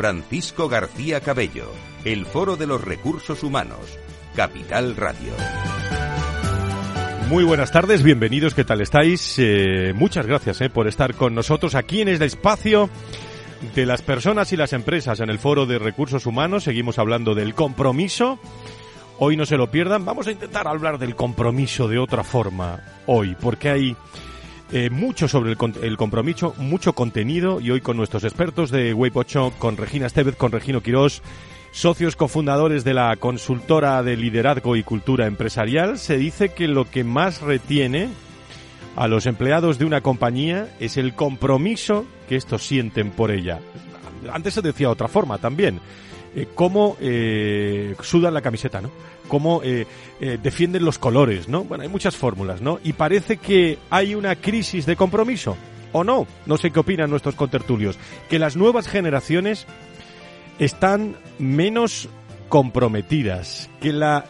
[0.00, 1.70] Francisco García Cabello,
[2.06, 3.98] el Foro de los Recursos Humanos,
[4.34, 5.30] Capital Radio.
[7.28, 9.34] Muy buenas tardes, bienvenidos, ¿qué tal estáis?
[9.36, 12.88] Eh, muchas gracias eh, por estar con nosotros aquí en este espacio
[13.74, 16.64] de las personas y las empresas en el Foro de Recursos Humanos.
[16.64, 18.38] Seguimos hablando del compromiso.
[19.18, 23.36] Hoy no se lo pierdan, vamos a intentar hablar del compromiso de otra forma hoy,
[23.38, 23.96] porque hay
[24.72, 29.76] eh, mucho sobre el, compromiso, mucho contenido y hoy con nuestros expertos de 8, con
[29.76, 31.22] Regina Estevez, con Regino Quirós,
[31.72, 37.04] socios cofundadores de la consultora de liderazgo y cultura empresarial, se dice que lo que
[37.04, 38.08] más retiene
[38.96, 43.60] a los empleados de una compañía es el compromiso que estos sienten por ella.
[44.32, 45.80] Antes se decía de otra forma también.
[46.34, 48.90] Eh, cómo eh, sudan la camiseta, ¿no?
[49.26, 49.86] Cómo eh,
[50.20, 51.64] eh, defienden los colores, ¿no?
[51.64, 52.78] Bueno, hay muchas fórmulas, ¿no?
[52.84, 55.56] Y parece que hay una crisis de compromiso,
[55.92, 56.28] ¿o no?
[56.46, 57.98] No sé qué opinan nuestros contertulios.
[58.28, 59.66] Que las nuevas generaciones
[60.60, 62.08] están menos
[62.48, 64.24] comprometidas, que la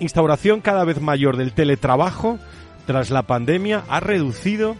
[0.00, 2.38] instauración cada vez mayor del teletrabajo
[2.86, 4.76] tras la pandemia ha reducido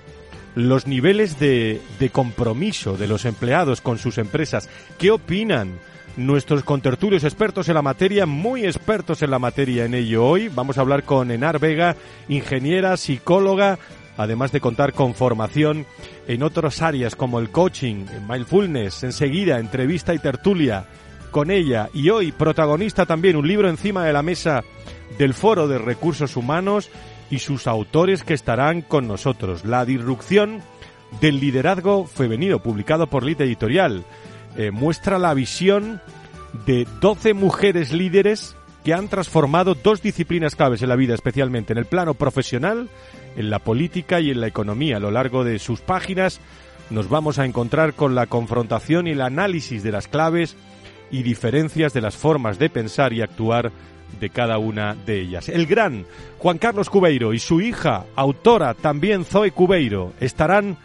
[0.55, 4.69] los niveles de, de compromiso de los empleados con sus empresas.
[4.99, 5.79] ¿Qué opinan?
[6.17, 10.49] Nuestros contertulios expertos en la materia, muy expertos en la materia en ello hoy.
[10.49, 11.97] Vamos a hablar con Enar Vega,
[12.29, 13.79] ingeniera, psicóloga,
[14.17, 15.87] además de contar con formación
[16.29, 20.87] en otras áreas como el coaching, mindfulness, enseguida entrevista y tertulia
[21.31, 24.63] con ella y hoy protagonista también un libro encima de la mesa
[25.19, 26.91] del Foro de Recursos Humanos
[27.31, 29.65] y sus autores que estarán con nosotros.
[29.65, 30.63] La disrupción
[31.21, 34.05] del liderazgo femenino, publicado por Lite Editorial.
[34.57, 36.01] Eh, muestra la visión
[36.67, 41.79] de 12 mujeres líderes que han transformado dos disciplinas claves en la vida, especialmente en
[41.79, 42.89] el plano profesional,
[43.37, 44.97] en la política y en la economía.
[44.97, 46.41] A lo largo de sus páginas
[46.91, 50.57] nos vamos a encontrar con la confrontación y el análisis de las claves
[51.11, 53.71] y diferencias de las formas de pensar y actuar
[54.21, 55.49] de cada una de ellas.
[55.49, 56.05] El gran
[56.39, 60.77] Juan Carlos Cubeiro y su hija, autora también Zoe Cubeiro, estarán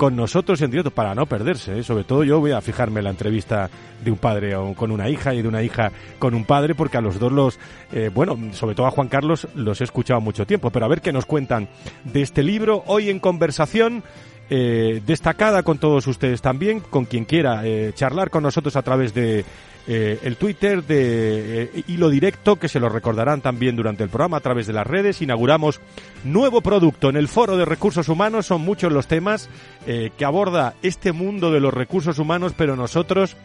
[0.00, 1.78] con nosotros en directo para no perderse.
[1.78, 1.82] ¿eh?
[1.82, 3.68] Sobre todo yo voy a fijarme en la entrevista
[4.02, 7.02] de un padre con una hija y de una hija con un padre, porque a
[7.02, 7.58] los dos los,
[7.92, 10.70] eh, bueno, sobre todo a Juan Carlos los he escuchado mucho tiempo.
[10.70, 11.68] Pero a ver qué nos cuentan
[12.04, 14.02] de este libro hoy en conversación.
[14.50, 17.62] Eh, destacada con todos ustedes también, con quien quiera
[17.94, 19.44] charlar con nosotros a través de
[19.86, 24.36] eh, el Twitter de eh, Hilo Directo, que se lo recordarán también durante el programa
[24.36, 25.22] a través de las redes.
[25.22, 25.80] Inauguramos
[26.22, 28.46] nuevo producto en el Foro de Recursos Humanos.
[28.46, 29.48] Son muchos los temas
[29.86, 33.36] eh, que aborda este mundo de los recursos humanos, pero nosotros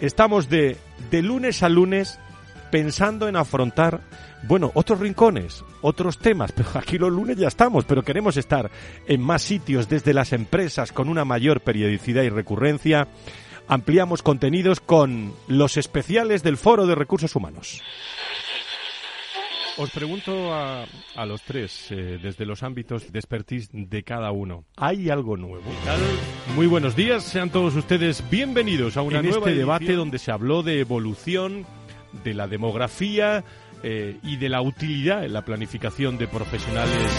[0.00, 0.76] estamos de,
[1.10, 2.18] de lunes a lunes
[2.70, 4.00] pensando en afrontar,
[4.46, 8.70] bueno, otros rincones, otros temas, pero aquí los lunes ya estamos, pero queremos estar
[9.06, 13.08] en más sitios desde las empresas con una mayor periodicidad y recurrencia
[13.68, 17.82] ampliamos contenidos con los especiales del Foro de Recursos Humanos.
[19.78, 20.86] Os pregunto a,
[21.26, 25.70] los tres, eh, desde los ámbitos de expertise de cada uno, ¿hay algo nuevo?
[26.54, 30.62] Muy buenos días, sean todos ustedes bienvenidos a una en este debate donde se habló
[30.62, 31.66] de evolución,
[32.24, 33.44] de la demografía
[33.82, 37.12] eh, y de la utilidad en la planificación de profesionales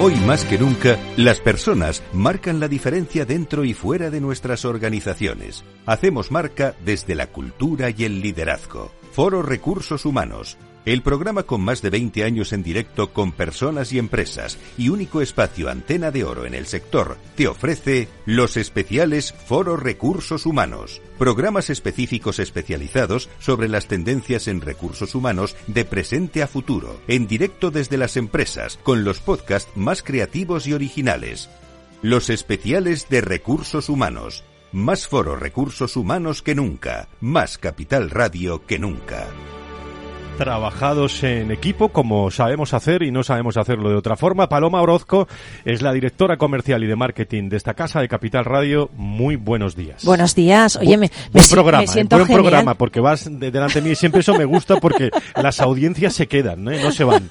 [0.00, 5.64] Hoy más que nunca, las personas marcan la diferencia dentro y fuera de nuestras organizaciones.
[5.86, 8.90] Hacemos marca desde la cultura y el liderazgo.
[9.12, 13.98] Foro Recursos Humanos, el programa con más de 20 años en directo con personas y
[13.98, 19.76] empresas y único espacio antena de oro en el sector, te ofrece los especiales Foro
[19.76, 27.00] Recursos Humanos, programas específicos especializados sobre las tendencias en recursos humanos de presente a futuro,
[27.08, 31.48] en directo desde las empresas, con los podcasts más creativos y originales.
[32.02, 34.44] Los especiales de recursos humanos.
[34.72, 37.08] Más foro recursos humanos que nunca.
[37.20, 39.26] Más capital radio que nunca.
[40.36, 44.48] Trabajados en equipo como sabemos hacer y no sabemos hacerlo de otra forma.
[44.48, 45.28] Paloma Orozco
[45.64, 48.90] es la directora comercial y de marketing de esta casa de Capital Radio.
[48.96, 50.04] Muy buenos días.
[50.04, 50.76] Buenos días.
[50.76, 53.94] Oye, me, buen programa, me siento buen programa porque vas de delante de mí y
[53.94, 55.10] siempre eso me gusta porque
[55.40, 56.80] las audiencias se quedan, ¿eh?
[56.82, 57.28] no se van.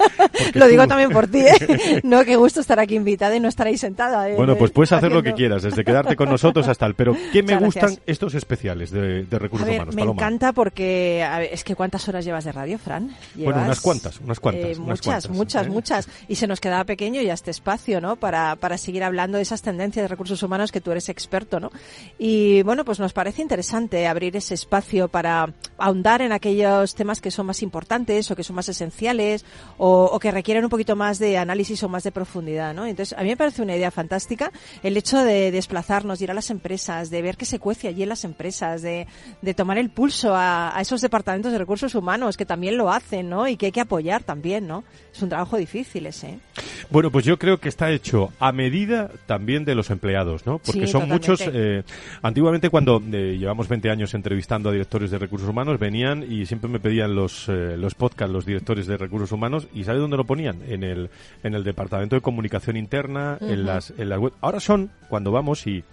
[0.53, 2.01] Lo digo también por ti, ¿eh?
[2.03, 4.29] No, qué gusto estar aquí invitada y no estar ahí sentada.
[4.29, 4.35] ¿eh?
[4.35, 6.95] Bueno, pues puedes hacer lo que quieras, desde quedarte con nosotros hasta el...
[6.95, 12.07] Pero ¿qué me gustan estos especiales de, recursos humanos, Me encanta porque es que ¿cuántas
[12.07, 12.92] horas llevas de radio, Fran?
[13.35, 14.77] Bueno, unas cuantas, unas cuantas.
[14.77, 15.69] Eh, muchas, muchas, ¿eh?
[15.69, 16.09] muchas.
[16.27, 18.15] Y se nos quedaba pequeño ya este espacio, ¿no?
[18.15, 21.71] Para, para seguir hablando de esas tendencias de recursos humanos que tú eres experto, ¿no?
[22.17, 27.31] Y bueno, pues nos parece interesante abrir ese espacio para ahondar en aquellos temas que
[27.31, 29.45] son más importantes o que son más esenciales
[29.77, 32.85] o, o que requieren un poquito más de análisis o más de profundidad, ¿no?
[32.85, 34.51] Entonces, a mí me parece una idea fantástica
[34.83, 38.03] el hecho de desplazarnos, de ir a las empresas, de ver qué se cuece allí
[38.03, 39.07] en las empresas, de,
[39.41, 43.29] de tomar el pulso a, a esos departamentos de recursos humanos que también lo hacen,
[43.29, 43.47] ¿no?
[43.47, 44.83] Y que hay que apoyar también, ¿no?
[45.13, 46.39] Es un trabajo difícil ese.
[46.89, 50.59] Bueno, pues yo creo que está hecho a medida también de los empleados, ¿no?
[50.59, 51.41] Porque son muchos.
[51.45, 51.83] Eh,
[52.21, 56.69] antiguamente, cuando eh, llevamos 20 años entrevistando a directores de recursos humanos, venían y siempre
[56.69, 60.25] me pedían los, eh, los podcasts, los directores de recursos humanos, y ¿sabe dónde lo
[60.25, 60.61] ponían?
[60.67, 61.09] En el,
[61.43, 64.33] en el departamento de comunicación interna, en, las, en las web.
[64.41, 65.83] Ahora son cuando vamos y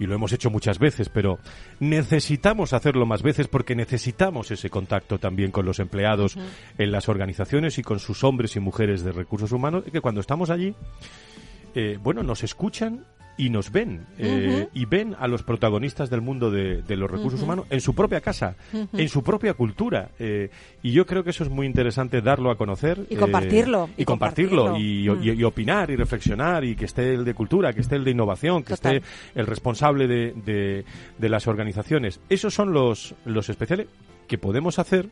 [0.00, 1.38] y lo hemos hecho muchas veces, pero
[1.78, 6.36] necesitamos hacerlo más veces porque necesitamos ese contacto también con los empleados
[6.78, 10.48] en las organizaciones y con sus hombres y mujeres de recursos humanos, que cuando estamos
[10.48, 10.74] allí,
[11.74, 13.04] eh, bueno, nos escuchan
[13.40, 17.64] y nos ven eh, y ven a los protagonistas del mundo de, los recursos humanos
[17.70, 18.54] en su propia casa,
[18.92, 20.10] en su propia cultura.
[20.18, 20.50] Eh,
[20.82, 23.06] y yo creo que eso es muy interesante darlo a conocer.
[23.08, 23.88] Y compartirlo.
[23.96, 24.76] Y, compartirlo.
[24.76, 25.08] Y,
[25.42, 28.74] opinar y reflexionar y que esté el de cultura, que esté el de innovación, que
[28.74, 29.00] esté
[29.34, 30.84] el responsable de,
[31.18, 32.20] de, las organizaciones.
[32.28, 33.86] Esos son los, los especiales
[34.28, 35.08] que podemos hacer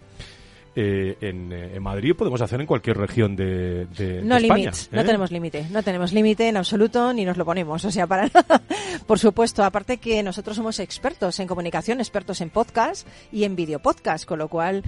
[0.81, 4.71] eh, eh, en, Madrid podemos hacer en cualquier región de, de, no España.
[4.93, 5.05] No ¿eh?
[5.05, 8.63] tenemos límite, no tenemos límite en absoluto ni nos lo ponemos, o sea, para nada.
[9.05, 14.25] Por supuesto, aparte que nosotros somos expertos en comunicación, expertos en podcast y en videopodcast,
[14.25, 14.85] con lo cual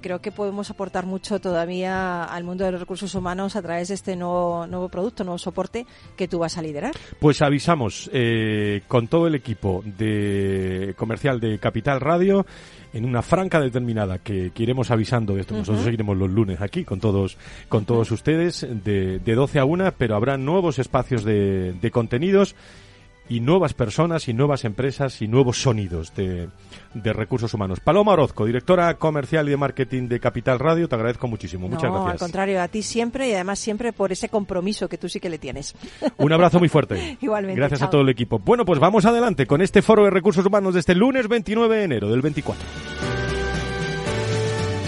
[0.00, 3.94] creo que podemos aportar mucho todavía al mundo de los recursos humanos a través de
[3.94, 5.86] este nuevo, nuevo producto, nuevo soporte
[6.16, 6.92] que tú vas a liderar.
[7.18, 8.08] Pues avisamos
[8.86, 12.46] con todo el equipo de comercial de Capital Radio
[12.92, 15.54] en una franca determinada que, que iremos avisando de esto.
[15.54, 17.36] Nosotros seguiremos los lunes aquí con todos,
[17.68, 22.54] con todos ustedes de, de 12 a 1, pero habrá nuevos espacios de, de contenidos
[23.28, 26.48] y nuevas personas y nuevas empresas y nuevos sonidos de,
[26.94, 27.80] de, recursos humanos.
[27.80, 31.68] Paloma Orozco, directora comercial y de marketing de Capital Radio, te agradezco muchísimo.
[31.68, 32.12] Muchas no, gracias.
[32.12, 35.30] al contrario, a ti siempre y además siempre por ese compromiso que tú sí que
[35.30, 35.74] le tienes.
[36.18, 37.16] Un abrazo muy fuerte.
[37.22, 37.58] Igualmente.
[37.58, 38.38] Gracias a todo el equipo.
[38.38, 41.84] Bueno, pues vamos adelante con este foro de recursos humanos de este lunes 29 de
[41.84, 43.11] enero del 24.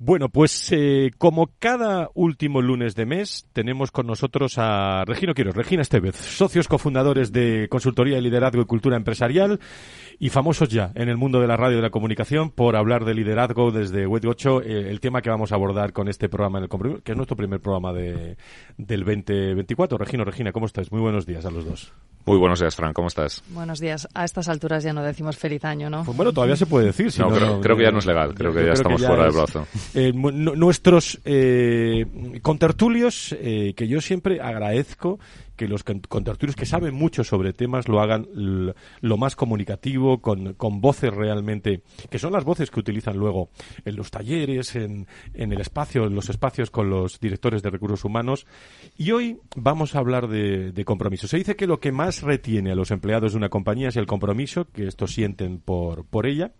[0.00, 5.50] Bueno, pues eh, como cada último lunes de mes, tenemos con nosotros a Regino Quiero,
[5.50, 9.58] Regina Estevez, socios cofundadores de Consultoría de Liderazgo y Cultura Empresarial
[10.20, 13.04] y famosos ya en el mundo de la radio y de la comunicación por hablar
[13.04, 16.58] de liderazgo desde Web 8, eh, el tema que vamos a abordar con este programa
[16.58, 18.36] en el que es nuestro primer programa de,
[18.76, 19.98] del 2024.
[19.98, 20.92] Regino, Regina, ¿cómo estás?
[20.92, 21.92] Muy buenos días a los dos.
[22.28, 23.42] Muy buenos días, Fran, ¿cómo estás?
[23.48, 24.06] Buenos días.
[24.12, 26.04] A estas alturas ya no decimos feliz año, ¿no?
[26.04, 27.10] Pues bueno, todavía se puede decir.
[27.18, 27.30] no,
[27.62, 29.66] creo, que ya no es legal, creo que ya estamos fuera del brazo.
[29.94, 32.04] Eh, nuestros eh,
[32.42, 35.18] contertulios, eh, que yo siempre agradezco
[35.58, 38.26] que los contertulios que saben mucho sobre temas lo hagan
[39.00, 43.50] lo más comunicativo, con, con, voces realmente, que son las voces que utilizan luego
[43.84, 48.04] en los talleres, en, en el espacio, en los espacios con los directores de recursos
[48.04, 48.46] humanos.
[48.96, 51.26] Y hoy vamos a hablar de, compromiso.
[51.26, 54.06] Se dice que lo que más retiene a los empleados de una compañía es el
[54.06, 56.52] compromiso que estos sienten por, por ella.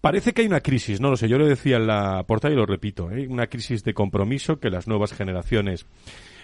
[0.00, 2.56] Parece que hay una crisis, no lo sé, yo lo decía en la portada y
[2.56, 3.26] lo repito, ¿eh?
[3.28, 5.86] una crisis de compromiso que las nuevas generaciones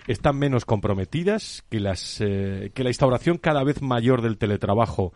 [0.07, 5.13] están menos comprometidas, que, las, eh, que la instauración cada vez mayor del teletrabajo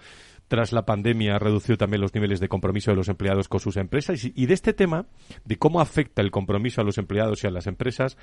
[0.49, 3.77] tras la pandemia ha reducido también los niveles de compromiso de los empleados con sus
[3.77, 4.25] empresas.
[4.25, 5.07] Y, de este tema,
[5.45, 8.17] de cómo afecta el compromiso a los empleados y a las empresas,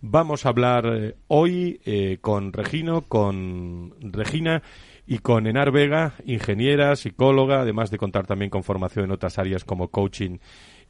[0.00, 4.62] vamos a hablar eh, hoy eh, con Regino, con Regina
[5.06, 9.64] y con Enar Vega, ingeniera, psicóloga, además de contar también con formación en otras áreas
[9.64, 10.38] como coaching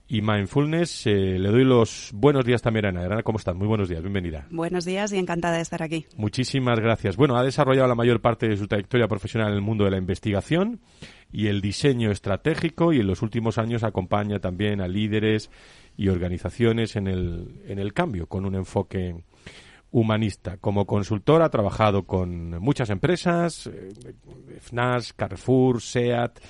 [0.09, 1.07] y mindfulness.
[1.07, 3.05] Eh, le doy los buenos días también a Ana.
[3.05, 3.55] Ana, ¿cómo estás?
[3.55, 4.47] Muy buenos días, bienvenida.
[4.51, 6.07] Buenos días y encantada de estar aquí.
[6.17, 7.17] Muchísimas gracias.
[7.17, 9.99] Bueno, ha desarrollado la mayor parte de su trayectoria profesional en el mundo de la
[9.99, 10.81] investigación
[11.31, 15.51] y el diseño estratégico y en los últimos años acompaña también a líderes
[15.97, 19.15] y organizaciones en el, en el cambio con un enfoque
[19.93, 20.57] humanista.
[20.57, 23.93] Como consultor ha trabajado con muchas empresas, eh,
[24.59, 26.41] FNAS, Carrefour, SEAT,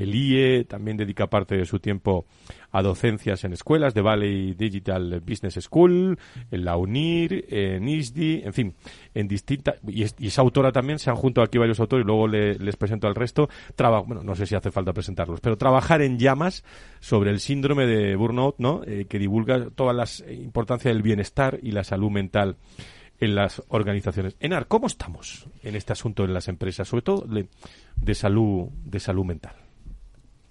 [0.00, 2.24] el IE también dedica parte de su tiempo
[2.72, 6.18] a docencias en escuelas de Valley Digital Business School,
[6.50, 8.74] en la UNIR, en ISDI, en fin,
[9.14, 9.76] en distintas.
[9.86, 13.14] Y, es, autora también, se han junto aquí varios autores y luego les presento al
[13.14, 13.48] resto.
[14.06, 16.64] bueno, no sé si hace falta presentarlos, pero trabajar en llamas
[17.00, 18.82] sobre el síndrome de burnout, ¿no?
[18.86, 22.56] Eh, que divulga toda la importancia del bienestar y la salud mental
[23.18, 24.36] en las organizaciones.
[24.40, 29.26] Enar, ¿cómo estamos en este asunto en las empresas, sobre todo de salud, de salud
[29.26, 29.69] mental?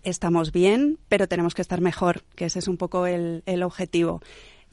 [0.03, 4.21] Estamos bien, pero tenemos que estar mejor, que ese es un poco el, objetivo.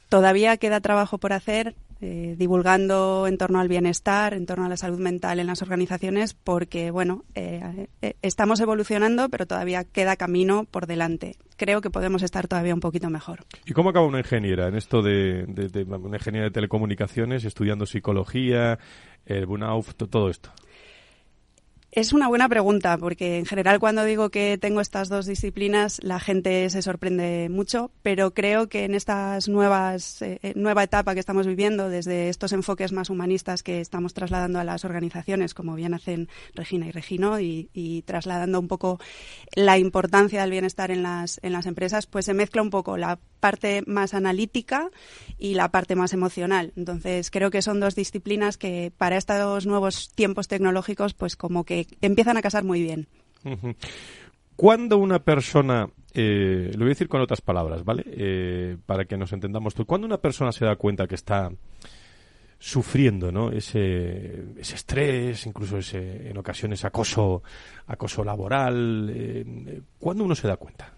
[0.08, 4.76] Todavía queda trabajo por hacer eh, divulgando en torno al bienestar, en torno a la
[4.76, 10.64] salud mental en las organizaciones, porque, bueno, eh, eh, estamos evolucionando, pero todavía queda camino
[10.70, 11.36] por delante.
[11.56, 13.44] Creo que podemos estar todavía un poquito mejor.
[13.64, 15.46] ¿Y cómo acaba una ingeniera en esto de,
[15.88, 18.78] una ingeniera de telecomunicaciones, estudiando psicología,
[19.24, 20.50] el burnout, todo esto?
[21.96, 26.20] Es una buena pregunta, porque en general cuando digo que tengo estas dos disciplinas, la
[26.20, 31.88] gente se sorprende mucho, pero creo que en eh, eh, nueva etapa que estamos viviendo,
[31.88, 36.86] desde estos enfoques más humanistas que estamos trasladando a las organizaciones, como bien hacen Regina
[36.86, 39.00] y Regino, y, y trasladando un poco
[39.54, 43.18] la importancia del bienestar en las, en las empresas, pues se mezcla un poco la
[43.40, 44.90] parte más analítica
[45.38, 46.72] y la parte más emocional.
[46.76, 51.85] Entonces, creo que son dos disciplinas que para estos nuevos tiempos tecnológicos, pues como que
[52.00, 53.06] empiezan a casar muy bien.
[54.56, 58.04] Cuando una persona, eh, lo voy a decir con otras palabras, ¿vale?
[58.06, 61.50] Eh, para que nos entendamos tú, cuando una persona se da cuenta que está
[62.58, 63.52] sufriendo ¿no?
[63.52, 67.42] ese, ese estrés, incluso ese, en ocasiones acoso,
[67.86, 70.90] acoso laboral, eh, ¿cuándo uno se da cuenta?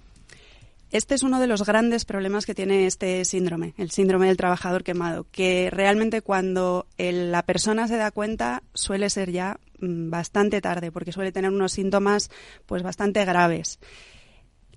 [0.90, 4.85] Este es uno de los grandes problemas que tiene este síndrome, el síndrome del trabajador
[4.85, 11.12] quemado, que realmente cuando la persona se da cuenta suele ser ya bastante tarde, porque
[11.12, 12.30] suele tener unos síntomas
[12.66, 13.78] pues bastante graves.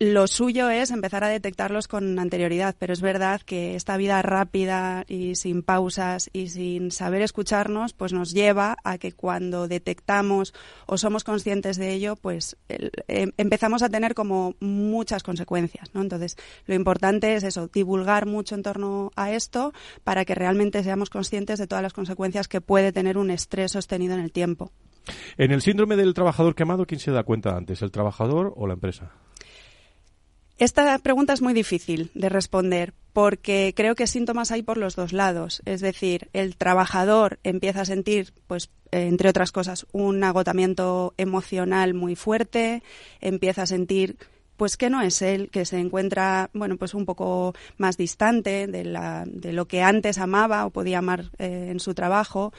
[0.04, 5.06] Lo suyo es empezar a detectarlos con anterioridad, pero es verdad que esta vida rápida
[5.08, 10.56] y sin pausas y sin saber escucharnos, pues nos lleva a que cuando detectamos
[10.88, 15.92] o somos conscientes de ello, pues em, empezamos a tener como muchas consecuencias.
[15.94, 19.72] Entonces, lo importante es eso, divulgar mucho en torno a esto
[20.04, 24.16] para que realmente seamos conscientes de todas las consecuencias que puede tener un estrés sostenido
[24.16, 24.72] en el tiempo.
[25.38, 28.74] En el síndrome del trabajador quemado, ¿quién se da cuenta antes, el trabajador o la
[28.74, 29.12] empresa?
[30.58, 35.12] Esta pregunta es muy difícil de responder porque creo que síntomas hay por los dos
[35.12, 35.64] lados.
[35.66, 42.16] Es decir, el trabajador empieza a sentir, pues, entre otras cosas, un agotamiento emocional muy
[42.16, 42.84] fuerte,
[43.22, 44.18] empieza a sentir
[44.62, 48.86] pues que no es él, que se encuentra, bueno, pues un poco más distante de,
[48.86, 52.54] la, de lo que antes amaba o podía amar eh, en su trabajo.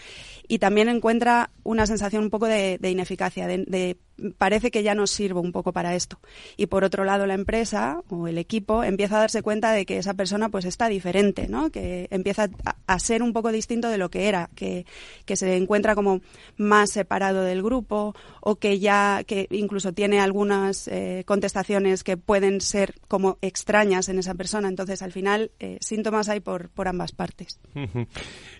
[0.48, 3.98] Y también encuentra una sensación un poco de, ineficacia, de,
[4.38, 6.18] parece que ya no sirvo un poco para esto.
[6.56, 9.98] Y por otro lado, la empresa o el equipo empieza a darse cuenta de que
[9.98, 11.70] esa persona pues está diferente, ¿no?
[11.70, 12.48] Que empieza
[12.86, 14.86] a, ser un poco distinto de lo que era, que,
[15.24, 16.20] que, se encuentra como
[16.56, 22.60] más separado del grupo o que ya, que incluso tiene algunas eh, contestaciones que pueden
[22.60, 24.68] ser como extrañas en esa persona.
[24.68, 27.58] Entonces, al final, eh, síntomas hay por, por ambas partes.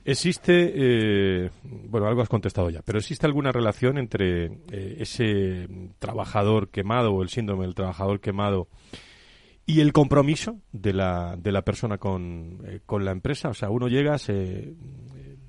[0.05, 5.69] Existe, eh, bueno, algo has contestado ya, pero ¿existe alguna relación entre ese
[5.99, 8.69] trabajador quemado o el síndrome del trabajador quemado
[9.67, 13.49] y el compromiso de la, de la persona con, eh, con la empresa.
[13.49, 14.75] O sea, uno llega, se,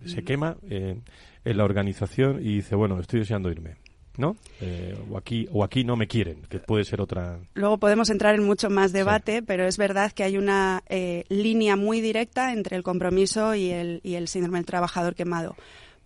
[0.06, 1.02] se quema eh,
[1.44, 3.76] en la organización y dice, bueno, estoy deseando irme.
[4.18, 4.36] ¿No?
[4.62, 7.40] Eh, o aquí o aquí no me quieren, que puede ser otra.
[7.54, 10.84] Luego podemos entrar en mucho más debate, pero es verdad que hay una
[11.30, 15.56] línea muy directa entre el compromiso y el, y el síndrome del trabajador quemado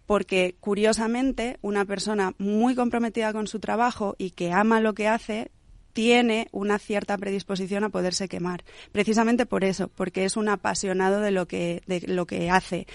[0.07, 5.51] porque curiosamente una persona muy comprometida con su trabajo y que ama lo que hace
[5.97, 11.31] tiene una cierta predisposición a poderse quemar, precisamente por eso, porque es un apasionado de
[11.31, 12.85] lo que de lo que hace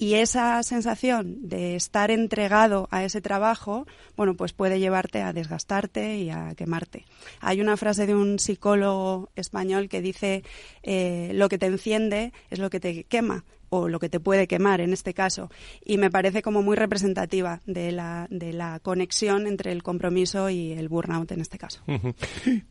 [0.00, 6.16] Y esa sensación de estar entregado a ese trabajo, bueno, pues puede llevarte a desgastarte
[6.16, 7.04] y a quemarte.
[7.40, 10.42] Hay una frase de un psicólogo español que dice,
[10.82, 14.48] eh, lo que te enciende es lo que te quema o lo que te puede
[14.48, 15.50] quemar en este caso.
[15.84, 20.72] Y me parece como muy representativa de la, de la conexión entre el compromiso y
[20.72, 21.82] el burnout en este caso.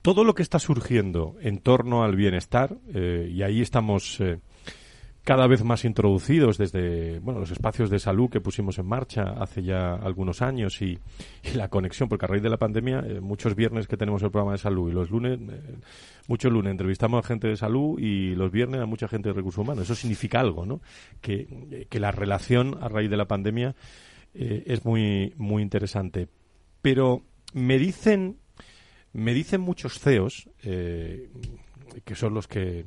[0.02, 4.40] Todo lo que está surgiendo en torno al bienestar, eh, y ahí estamos eh,
[5.30, 9.62] cada vez más introducidos desde bueno, los espacios de salud que pusimos en marcha hace
[9.62, 10.98] ya algunos años y,
[11.54, 14.54] la conexión, porque a raíz de la pandemia, eh, muchos viernes que tenemos el programa
[14.54, 15.78] de salud y los lunes, eh,
[16.28, 19.64] muchos lunes entrevistamos a gente de salud y los viernes a mucha gente de recursos
[19.64, 19.84] humanos.
[19.84, 20.82] Eso significa algo, ¿no?
[21.22, 23.76] Que, que la relación a raíz de la pandemia
[24.34, 26.28] eh, es muy, muy interesante.
[26.82, 27.22] Pero
[27.54, 28.38] me dicen,
[29.14, 32.86] me dicen muchos CEOs, que son los que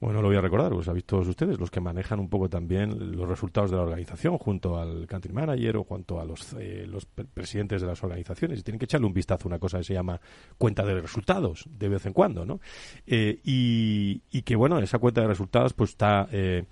[0.00, 3.16] bueno, lo voy a recordar, pues habéis todos ustedes, los que manejan un poco también
[3.16, 7.04] los resultados de la organización junto al country manager o junto a los, eh, los
[7.06, 8.60] presidentes de las organizaciones.
[8.60, 10.20] Y tienen que echarle un vistazo a una cosa que se llama
[10.56, 12.60] cuenta de resultados de vez en cuando, ¿no?
[13.06, 16.28] Eh, y, y, que, bueno, esa cuenta de resultados pues está...
[16.30, 16.64] Eh,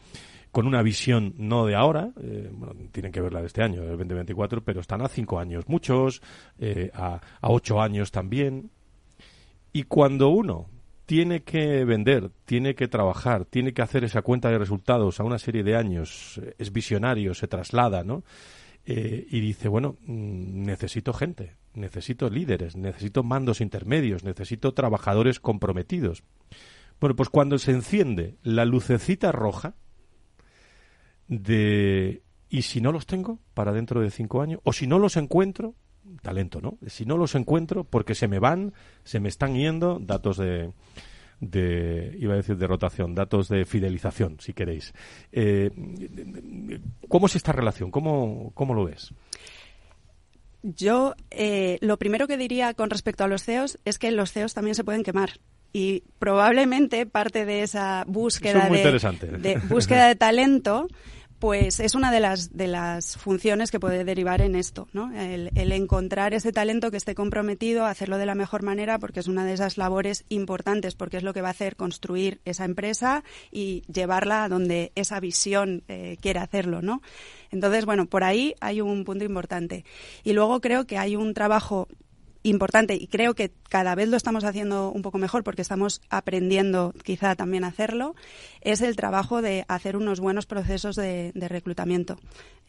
[0.52, 2.12] con una visión no de ahora,
[2.52, 6.22] bueno, tienen que verla de este año, del 2024, pero están a cinco años muchos,
[6.94, 8.70] a, a ocho años también.
[9.74, 10.66] Y cuando uno
[11.06, 15.38] tiene que vender, tiene que trabajar, tiene que hacer esa cuenta de resultados a una
[15.38, 18.24] serie de años, eh, es visionario, se traslada, ¿no?
[18.84, 26.24] Eh, y dice, bueno, mm, necesito gente, necesito líderes, necesito mandos intermedios, necesito trabajadores comprometidos.
[27.00, 29.74] Bueno, pues cuando se enciende la lucecita roja
[31.28, 34.60] de ¿y si no los tengo para dentro de cinco años?
[34.64, 35.74] ¿O si no los encuentro?
[36.22, 36.78] Talento, ¿no?
[36.86, 38.72] Si no los encuentro, porque se me van,
[39.04, 40.72] se me están yendo datos de,
[41.40, 44.94] de iba a decir de rotación, datos de fidelización, si queréis.
[45.32, 45.70] Eh,
[47.08, 47.90] ¿Cómo es esta relación?
[47.90, 49.12] ¿Cómo, cómo lo ves?
[50.62, 54.54] Yo eh, lo primero que diría con respecto a los CEOs es que los CEOs
[54.54, 55.38] también se pueden quemar
[55.72, 60.88] y probablemente parte de esa búsqueda de, búsqueda de talento
[61.38, 65.12] pues es una de las, de las funciones que puede derivar en esto, ¿no?
[65.14, 69.44] El, encontrar ese talento que esté comprometido, hacerlo de la mejor manera, porque es una
[69.44, 73.82] de esas labores importantes, porque es lo que va a hacer construir esa empresa y
[73.92, 77.02] llevarla a donde esa visión eh, quiere hacerlo, ¿no?
[77.50, 79.84] Entonces, bueno, por ahí hay un punto importante.
[80.24, 81.88] Y luego creo que hay un trabajo
[82.50, 86.94] importante y creo que cada vez lo estamos haciendo un poco mejor porque estamos aprendiendo
[87.04, 88.14] quizá también a hacerlo,
[88.60, 92.18] es el trabajo de hacer unos buenos procesos de, reclutamiento.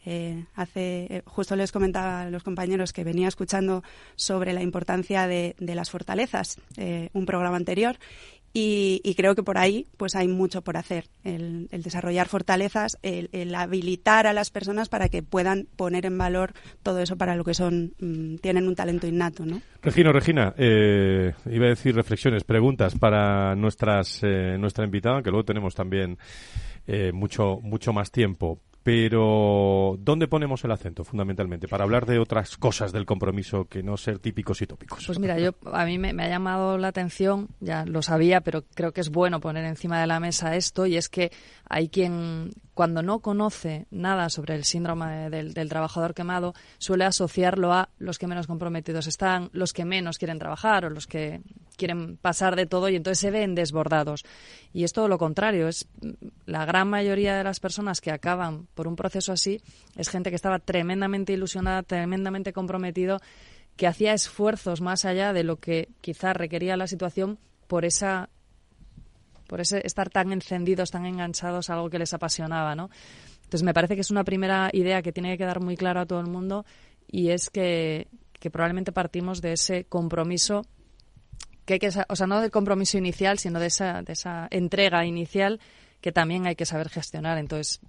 [0.04, 3.82] Eh, hace, eh, justo les comentaba a los compañeros que venía escuchando
[4.16, 7.98] sobre la importancia de, las fortalezas, eh, un programa anterior,
[8.60, 11.04] y, creo que por ahí pues hay mucho por hacer.
[11.22, 16.98] El, desarrollar fortalezas, el, habilitar a las personas para que puedan poner en valor todo
[16.98, 19.60] eso para lo que son, mm, tienen un talento innato, ¿no?
[19.82, 25.44] Regino, Regina, eh, iba a decir reflexiones, preguntas para nuestras, eh, nuestra invitada, que luego
[25.44, 26.18] tenemos también
[26.86, 28.60] eh, mucho, mucho más tiempo.
[28.82, 33.96] Pero, ¿dónde ponemos el acento fundamentalmente para hablar de otras cosas del compromiso que no
[33.96, 35.04] ser típicos y tópicos?
[35.04, 38.92] Pues mira, yo a mí me, ha llamado la atención, ya lo sabía, pero creo
[38.92, 41.32] que es bueno poner encima de la mesa esto y es que
[41.68, 47.72] hay quien cuando no conoce nada sobre el síndrome del, del, trabajador quemado, suele asociarlo
[47.72, 51.42] a los que menos comprometidos están, los que menos quieren trabajar o los que
[51.78, 54.24] quieren pasar de todo y entonces se ven desbordados.
[54.74, 55.88] Y es todo lo contrario, es
[56.44, 59.62] la gran mayoría de las personas que acaban por un proceso así
[59.96, 63.20] es gente que estaba tremendamente ilusionada, tremendamente comprometido,
[63.76, 68.28] que hacía esfuerzos más allá de lo que quizás requería la situación por esa
[69.46, 72.90] por ese estar tan encendidos, tan enganchados a algo que les apasionaba, ¿no?
[73.44, 76.06] Entonces me parece que es una primera idea que tiene que quedar muy clara a
[76.06, 76.66] todo el mundo
[77.10, 80.66] y es que, que probablemente partimos de ese compromiso
[81.68, 85.60] que que, o sea, no del compromiso inicial, sino de esa, de esa entrega inicial
[86.00, 87.36] que también hay que saber gestionar.
[87.36, 87.80] Entonces,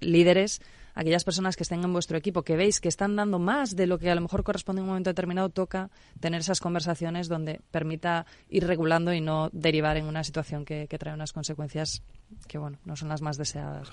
[0.00, 0.60] líderes,
[0.94, 3.98] aquellas personas que estén en vuestro equipo, que veis que están dando más de lo
[3.98, 5.88] que a lo mejor corresponde en un momento determinado, toca
[6.20, 11.14] tener esas conversaciones donde permita ir regulando y no derivar en una situación que, trae
[11.14, 12.02] unas consecuencias
[12.48, 13.90] que, bueno, no son las más deseadas.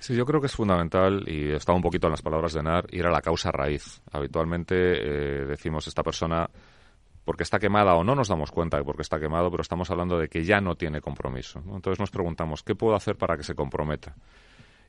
[0.00, 2.86] Sí, yo creo que es fundamental, y está un poquito en las palabras de NAR,
[2.92, 4.00] ir a la causa raíz.
[4.10, 6.48] Habitualmente eh, decimos, esta persona
[7.24, 10.18] porque está quemada o no nos damos cuenta de porque está quemado, pero estamos hablando
[10.18, 11.60] de que ya no tiene compromiso.
[11.72, 14.14] Entonces nos preguntamos, ¿qué puedo hacer para que se comprometa?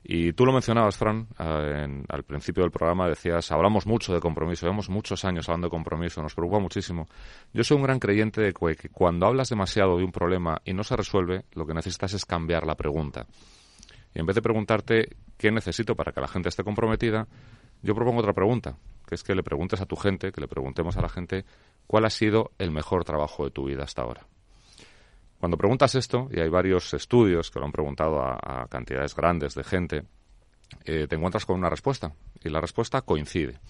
[0.06, 4.90] Y tú lo mencionabas, Fran, al principio del programa decías, hablamos mucho de compromiso, llevamos
[4.90, 7.08] muchos años hablando de compromiso, nos preocupa muchísimo.
[7.54, 10.84] Yo soy un gran creyente de que cuando hablas demasiado de un problema y no
[10.84, 13.26] se resuelve, lo que necesitas es cambiar la pregunta.
[14.14, 17.26] Y en vez de preguntarte qué necesito para que la gente esté comprometida,
[17.80, 20.98] yo propongo otra pregunta, que es que le preguntes a tu gente, que le preguntemos
[20.98, 21.46] a la gente
[21.86, 24.26] cuál ha sido el mejor trabajo de tu vida hasta ahora.
[25.38, 29.64] Cuando preguntas esto, y hay varios estudios que lo han preguntado a, cantidades grandes de
[29.64, 30.04] gente,
[30.84, 33.60] eh, te encuentras con una respuesta, y la respuesta coincide.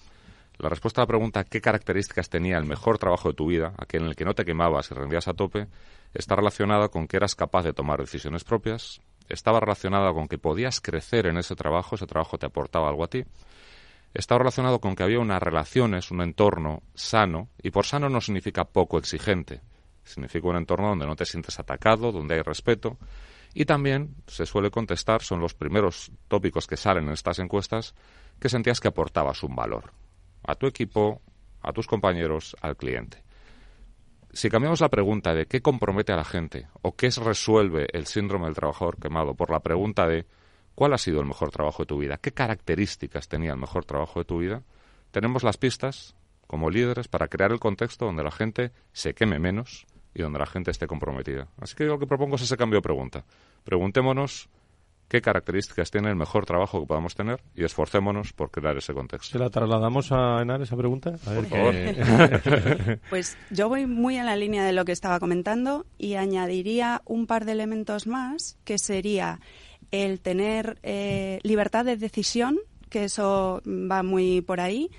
[0.57, 4.03] La respuesta a la pregunta qué características tenía el mejor trabajo de tu vida, aquel
[4.03, 5.67] en el que no te quemabas y rendías a tope,
[6.13, 10.79] está relacionada con que eras capaz de tomar decisiones propias, estaba relacionada con que podías
[10.79, 13.25] crecer en ese trabajo, ese trabajo te aportaba algo a ti,
[14.15, 18.63] estaba relacionado con que había unas relaciones, un entorno sano, y por sano no significa
[18.63, 19.61] poco exigente,
[20.03, 22.97] significa un entorno donde no te sientes atacado, donde hay respeto,
[23.53, 27.93] y también se suele contestar, son los primeros tópicos que salen en estas encuestas,
[28.39, 29.93] que sentías que aportabas un valor
[30.43, 31.21] a tu equipo,
[31.61, 33.23] a tus compañeros, al cliente.
[34.31, 38.45] Si cambiamos la pregunta de qué compromete a la gente o qué resuelve el síndrome
[38.45, 40.25] del trabajador quemado por la pregunta de
[40.75, 44.19] cuál ha sido el mejor trabajo de tu vida, qué características tenía el mejor trabajo
[44.19, 44.61] de tu vida,
[45.11, 46.15] tenemos las pistas
[46.47, 50.45] como líderes para crear el contexto donde la gente se queme menos y donde la
[50.45, 51.47] gente esté comprometida.
[51.59, 53.25] Así que lo que propongo es ese cambio de pregunta.
[53.63, 54.49] Preguntémonos
[55.07, 59.33] qué características tiene el mejor trabajo que podamos tener y esforcémonos por crear ese contexto.
[59.33, 61.15] ¿Se la trasladamos a Enar esa pregunta?
[61.25, 62.99] A ver, qué...
[63.09, 67.27] pues yo voy muy en la línea de lo que estaba comentando y añadiría un
[67.27, 69.39] par de elementos más, que sería
[69.91, 72.57] el tener eh, libertad de decisión,
[72.89, 74.89] que eso va muy por ahí,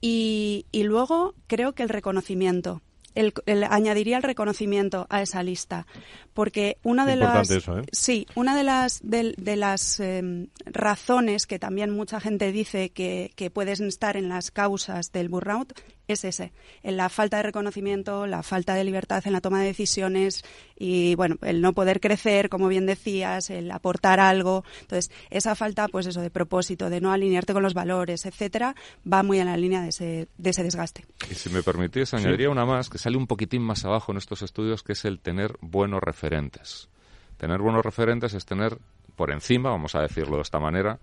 [0.00, 2.82] y, y luego creo que el reconocimiento
[3.16, 5.86] el, añadiría el reconocimiento a esa lista,
[6.34, 7.62] porque una de las ¿eh?
[7.90, 13.50] sí, una de las de, las em, razones que también mucha gente dice que, que
[13.50, 15.72] pueden estar en las causas del burnout
[16.08, 19.66] es ese, en la falta de reconocimiento, la falta de libertad en la toma de
[19.66, 20.44] decisiones
[20.78, 24.64] y, bueno, el no poder crecer, como bien decías, el aportar algo.
[24.80, 28.74] Entonces, esa falta, pues eso, de propósito, de no alinearte con los valores, etcétera,
[29.10, 31.04] va muy en la línea de ese, de ese desgaste.
[31.30, 34.42] Y si me permitís, añadiría una más que sale un poquitín más abajo en estos
[34.42, 36.88] estudios, que es el tener buenos referentes.
[37.36, 38.78] Tener buenos referentes es tener
[39.16, 40.98] por encima, vamos a decirlo de esta manera,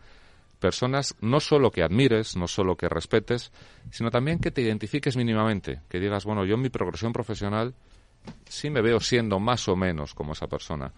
[0.64, 3.52] personas no solo que admires, no solo que respetes,
[3.92, 7.76] sino también que te identifiques mínimamente, que digas, bueno, yo en mi progresión profesional
[8.54, 10.92] sí me veo siendo más o menos como esa persona.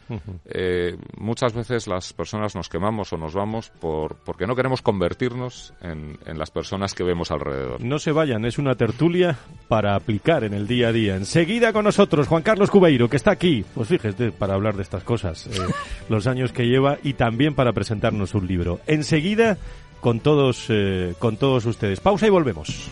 [0.46, 5.74] Eh, muchas veces las personas nos quemamos o nos vamos por, porque no queremos convertirnos
[5.82, 7.82] en, en, las personas que vemos alrededor.
[7.82, 9.38] No se vayan, es una tertulia
[9.70, 11.16] para aplicar en el día a día.
[11.16, 15.04] Enseguida con nosotros Juan Carlos Cubeiro, que está aquí, pues fíjese, para hablar de estas
[15.04, 15.52] cosas, eh,
[16.10, 18.82] los años que lleva y también para presentarnos un libro.
[18.86, 19.58] Enseguida
[20.02, 22.00] con todos, eh, con todos ustedes.
[22.00, 22.92] Pausa y volvemos.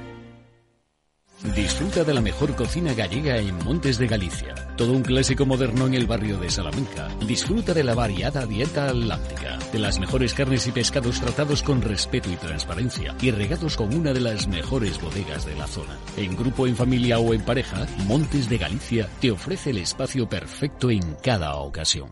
[1.43, 4.53] Disfruta de la mejor cocina gallega en Montes de Galicia.
[4.77, 7.07] Todo un clásico moderno en el barrio de Salamanca.
[7.25, 12.29] Disfruta de la variada dieta atlántica, de las mejores carnes y pescados tratados con respeto
[12.31, 15.97] y transparencia y regados con una de las mejores bodegas de la zona.
[16.15, 20.91] En grupo, en familia o en pareja, Montes de Galicia te ofrece el espacio perfecto
[20.91, 22.11] en cada ocasión.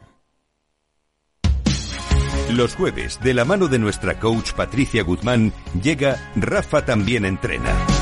[2.52, 7.99] Los jueves, de la mano de nuestra coach Patricia Guzmán, llega Rafa también entrena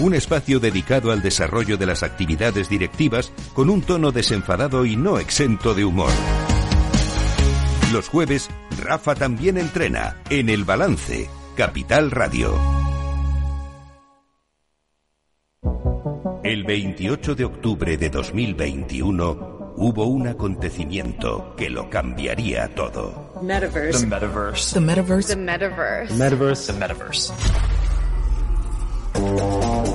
[0.00, 5.18] un espacio dedicado al desarrollo de las actividades directivas con un tono desenfadado y no
[5.18, 6.10] exento de humor.
[7.92, 8.48] Los jueves,
[8.82, 12.54] Rafa también entrena en El Balance, Capital Radio.
[16.42, 23.32] El 28 de octubre de 2021 hubo un acontecimiento que lo cambiaría todo.
[23.42, 24.00] Metaverse.
[24.00, 24.74] The metaverse.
[24.74, 25.28] The metaverse.
[25.28, 26.08] The metaverse.
[26.08, 26.72] The metaverse.
[26.72, 27.32] The metaverse.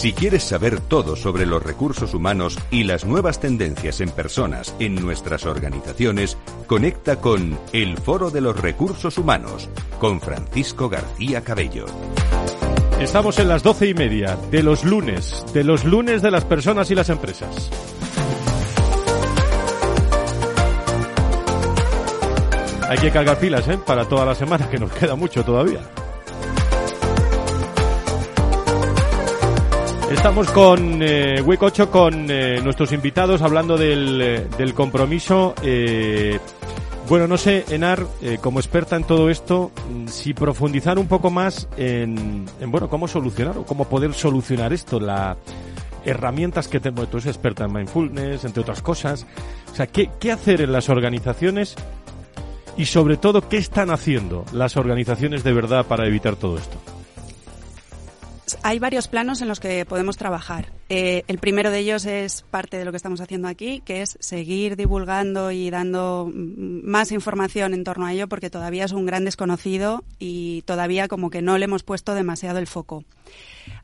[0.00, 4.94] Si quieres saber todo sobre los recursos humanos y las nuevas tendencias en personas en
[4.94, 11.84] nuestras organizaciones, conecta con El Foro de los Recursos Humanos con Francisco García Cabello.
[12.98, 16.90] Estamos en las doce y media de los lunes, de los lunes de las personas
[16.90, 17.68] y las empresas.
[22.88, 23.78] Hay que cargar pilas, ¿eh?
[23.84, 25.82] Para toda la semana, que nos queda mucho todavía.
[30.10, 35.54] Estamos con eh, Week 8 con eh, nuestros invitados hablando del, eh, del compromiso.
[35.62, 36.40] Eh,
[37.08, 41.30] bueno, no sé, Enar, eh, como experta en todo esto, mm, si profundizar un poco
[41.30, 45.36] más en, en, bueno, cómo solucionar o cómo poder solucionar esto, las
[46.04, 47.08] herramientas que tenemos.
[47.08, 49.24] Tú eres experta en mindfulness, entre otras cosas.
[49.72, 51.76] O sea, ¿qué, qué hacer en las organizaciones
[52.76, 56.78] y sobre todo qué están haciendo las organizaciones de verdad para evitar todo esto?
[58.62, 60.72] Hay varios planos en los que podemos trabajar.
[60.88, 64.16] Eh, el primero de ellos es parte de lo que estamos haciendo aquí, que es
[64.20, 69.24] seguir divulgando y dando más información en torno a ello, porque todavía es un gran
[69.24, 73.04] desconocido y todavía como que no le hemos puesto demasiado el foco.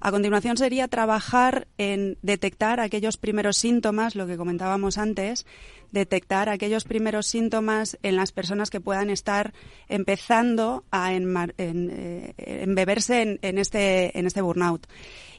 [0.00, 5.46] A continuación sería trabajar en detectar aquellos primeros síntomas, lo que comentábamos antes,
[5.92, 9.54] detectar aquellos primeros síntomas en las personas que puedan estar
[9.88, 14.86] empezando a eh, embeberse este, en este burnout.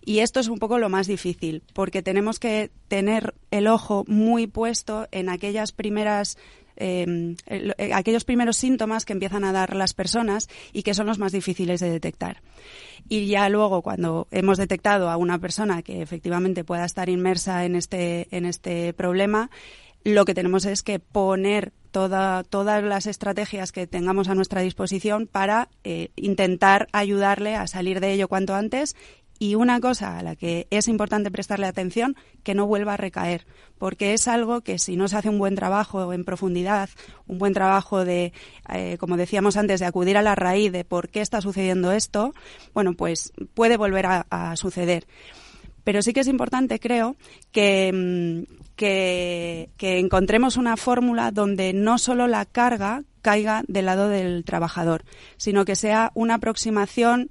[0.03, 4.47] Y esto es un poco lo más difícil, porque tenemos que tener el ojo muy
[4.47, 6.37] puesto en aquellas primeras
[6.77, 7.35] eh,
[7.93, 11.79] aquellos primeros síntomas que empiezan a dar las personas y que son los más difíciles
[11.79, 12.41] de detectar.
[13.09, 17.75] Y ya luego, cuando hemos detectado a una persona que efectivamente pueda estar inmersa en
[17.75, 19.49] este, en este problema,
[20.03, 25.27] lo que tenemos es que poner toda, todas las estrategias que tengamos a nuestra disposición
[25.27, 28.95] para eh, intentar ayudarle a salir de ello cuanto antes
[29.39, 33.45] y una cosa a la que es importante prestarle atención, que no vuelva a recaer,
[33.77, 36.89] porque es algo que si no se hace un buen trabajo en profundidad,
[37.27, 38.33] un buen trabajo de,
[38.73, 42.33] eh, como decíamos antes, de acudir a la raíz de por qué está sucediendo esto,
[42.73, 45.05] bueno, pues puede volver a, suceder.
[45.83, 47.15] Pero sí que es importante, creo,
[47.51, 54.07] que, mm, que, que encontremos una fórmula donde no solo la carga caiga del lado
[54.07, 55.03] del trabajador,
[55.35, 57.29] sino que sea una aproximación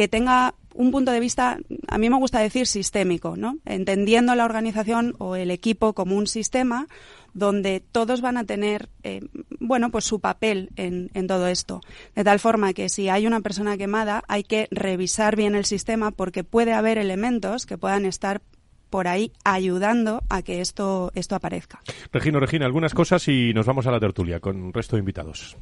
[0.00, 1.58] que tenga un punto de vista,
[1.88, 3.58] a mí me gusta decir sistémico, ¿no?
[3.66, 6.86] Entendiendo la organización o el equipo como un sistema
[7.34, 9.20] donde todos van a tener, eh,
[9.58, 11.82] bueno, pues su papel en, en, todo esto.
[12.14, 16.12] De tal forma que si hay una persona quemada, hay que revisar bien el sistema
[16.12, 18.40] porque puede haber elementos que puedan estar
[18.88, 21.82] por ahí ayudando a que esto, esto aparezca.
[22.10, 25.58] Regino, Regina, algunas cosas y nos vamos a la tertulia con un resto de invitados.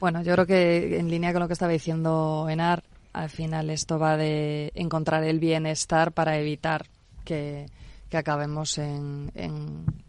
[0.00, 2.82] Bueno, yo creo que en línea con lo que estaba diciendo Enar,
[3.14, 6.86] al final esto va de encontrar el bienestar para evitar
[7.24, 7.66] que,
[8.12, 9.32] acabemos en,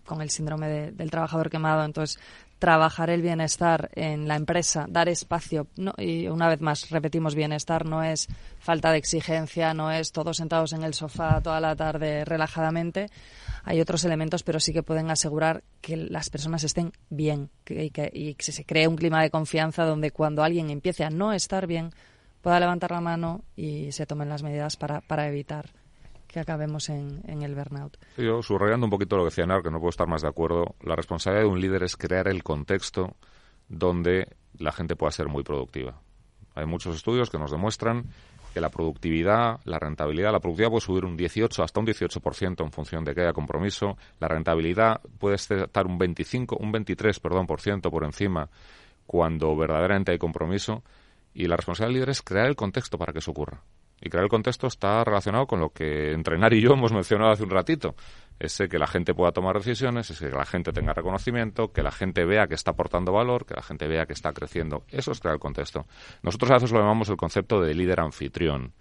[0.06, 1.84] con el síndrome de, del trabajador quemado.
[1.84, 2.20] Entonces,
[2.60, 7.86] trabajar el bienestar en la empresa, dar espacio, no, y una vez más repetimos, bienestar
[7.86, 8.28] no es
[8.60, 13.10] falta de exigencia, no es todos sentados en el sofá toda la tarde relajadamente.
[13.64, 18.10] Hay otros elementos, pero sí que pueden asegurar que las personas estén bien y, que,
[18.14, 21.66] y que se cree un clima de confianza donde cuando alguien empiece a no estar
[21.66, 21.92] bien,
[22.46, 25.72] pueda levantar la mano y se tomen las medidas para, para evitar
[26.28, 27.98] que acabemos en, en el burnout.
[28.18, 30.76] Yo, subrayando un poquito lo que decía Nar, que no puedo estar más de acuerdo,
[30.84, 33.16] la responsabilidad de un líder es crear el contexto
[33.68, 34.28] donde
[34.60, 36.00] la gente pueda ser muy productiva.
[36.54, 38.06] Hay muchos estudios que nos demuestran
[38.54, 42.72] que la productividad, la rentabilidad, la productividad puede subir un 18 hasta un 18% en
[42.72, 47.60] función de que haya compromiso, la rentabilidad puede estar un 25, un 23, perdón, por
[47.60, 48.48] ciento por encima
[49.08, 50.84] cuando verdaderamente hay compromiso
[51.36, 53.62] y la responsabilidad del líder es crear el contexto para que eso ocurra.
[54.02, 57.44] Y crear el contexto está relacionado con lo que Entrenar y yo hemos mencionado hace
[57.44, 57.96] un ratito.
[58.38, 61.92] ese que la gente pueda tomar decisiones, ese que la gente tenga reconocimiento, que la
[61.92, 64.84] gente vea que está aportando valor, que la gente vea que está creciendo.
[64.90, 65.86] Eso es crear el contexto.
[66.22, 68.74] Nosotros a veces lo llamamos el concepto de líder anfitrión.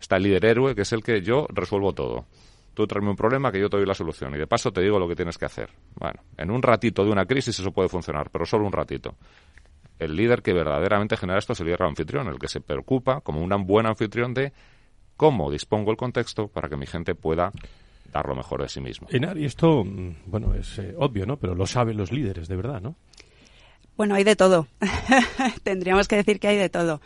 [0.00, 2.26] Está el líder héroe, que es el que yo resuelvo todo.
[2.74, 4.98] Tú tráeme un problema que yo te doy la solución y de paso te digo
[4.98, 5.70] lo que tienes que hacer.
[5.96, 9.16] Bueno, en un ratito de una crisis eso puede funcionar, pero solo un ratito.
[9.98, 13.42] El líder que verdaderamente genera esto es el líder anfitrión, el que se preocupa como
[13.42, 14.52] un buen anfitrión de
[15.16, 17.52] cómo dispongo el contexto para que mi gente pueda
[18.12, 19.08] dar lo mejor de sí mismo.
[19.10, 21.36] y esto, mm, bueno, es eh, obvio, ¿no?
[21.36, 22.96] Pero lo saben los líderes, de verdad, ¿no?
[23.98, 24.68] Bueno, hay de todo.
[25.64, 27.00] Tendríamos que decir que hay de todo.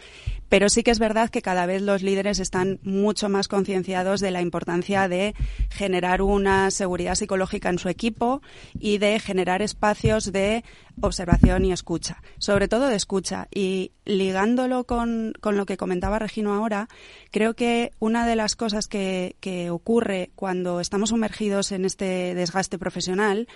[0.51, 4.31] Pero sí que es verdad que cada vez los líderes están mucho más concienciados de
[4.31, 5.35] la importancia de
[5.71, 8.43] generar una seguridad psicológica en su equipo
[8.79, 10.65] y de generar espacios de
[11.01, 13.49] observación y escucha, sobre todo de escucha.
[13.51, 16.89] Y ligándolo con, con lo que comentaba Regino ahora,
[17.31, 22.79] creo que una de las cosas que, que ocurre cuando estamos sumergidos en este desgaste
[22.79, 23.49] profesional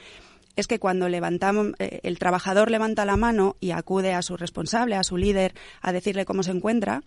[0.57, 4.97] es que cuando levantamos, eh, el trabajador levanta la mano y acude a su responsable,
[4.97, 7.03] a su líder, a decirle cómo se encuentra,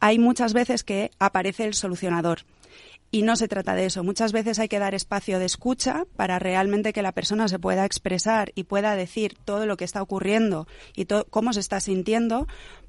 [0.00, 2.40] hay muchas veces que aparece el solucionador.
[3.10, 4.04] Y no se trata de eso.
[4.04, 7.86] Muchas veces hay que dar espacio de escucha para realmente que la persona se pueda
[7.86, 12.46] expresar y pueda decir todo lo que está ocurriendo y cómo se está sintiendo,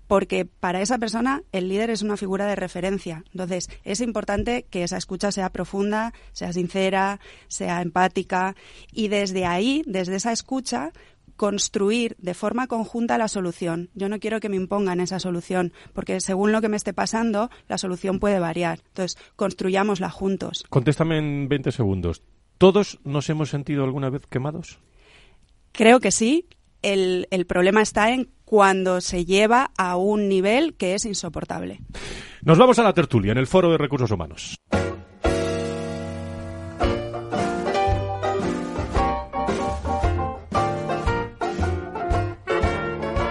[0.09, 3.23] porque para esa persona el líder es una figura de referencia.
[3.31, 8.55] Entonces, es importante que esa escucha sea profunda, sea sincera, sea empática
[8.91, 10.93] y desde ahí, desde esa escucha,
[11.35, 13.91] construir de forma conjunta la solución.
[13.93, 17.51] Yo no quiero que me impongan esa solución, porque según lo que me esté pasando,
[17.67, 18.79] la solución puede variar.
[18.87, 20.65] Entonces, construyámosla juntos.
[20.71, 22.23] Contéstame en 20 segundos.
[22.57, 24.79] ¿Todos nos hemos sentido alguna vez quemados?
[25.71, 26.47] Creo que sí.
[26.81, 31.81] El, el problema está en cuando se lleva a un nivel que es insoportable.
[32.41, 34.55] Nos vamos a la tertulia en el Foro de Recursos Humanos.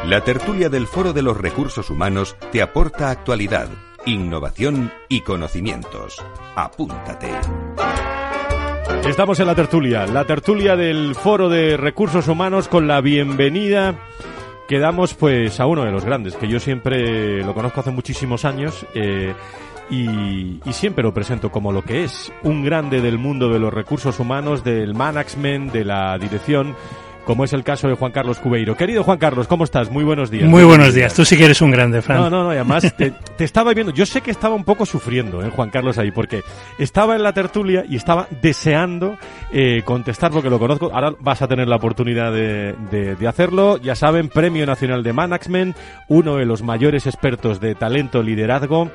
[0.07, 3.69] La tertulia del Foro de los Recursos Humanos te aporta actualidad,
[4.07, 6.25] innovación y conocimientos.
[6.55, 7.33] Apúntate.
[9.05, 13.97] Estamos en la tertulia, la tertulia del Foro de Recursos Humanos con la bienvenida
[14.69, 18.87] quedamos pues a uno de los grandes, que yo siempre lo conozco hace muchísimos años
[18.95, 19.35] eh,
[19.91, 23.73] y, y, siempre lo presento como lo que es, un grande del mundo de los
[23.73, 26.77] recursos humanos, del management, de la dirección
[27.29, 28.75] como es el caso de Juan Carlos Cubeiro.
[28.75, 29.91] Querido Juan Carlos, ¿cómo estás?
[29.91, 30.49] Muy buenos días.
[30.49, 31.13] Muy buenos días.
[31.13, 32.23] Tú sí que eres un grande, Fran.
[32.23, 32.51] No, no, no.
[32.53, 33.13] además, te,
[33.45, 33.93] estaba viendo.
[33.93, 36.41] Yo sé que estaba un poco sufriendo, ¿eh, Juan Carlos, ahí, porque
[36.79, 39.19] estaba en la tertulia y estaba deseando
[39.53, 40.91] eh, contestar, porque lo conozco.
[40.91, 43.77] Ahora vas a tener la oportunidad de, de, hacerlo.
[43.77, 45.77] Ya saben, Premio Nacional de Management,
[46.09, 48.91] uno de los mayores expertos de talento, liderazgo.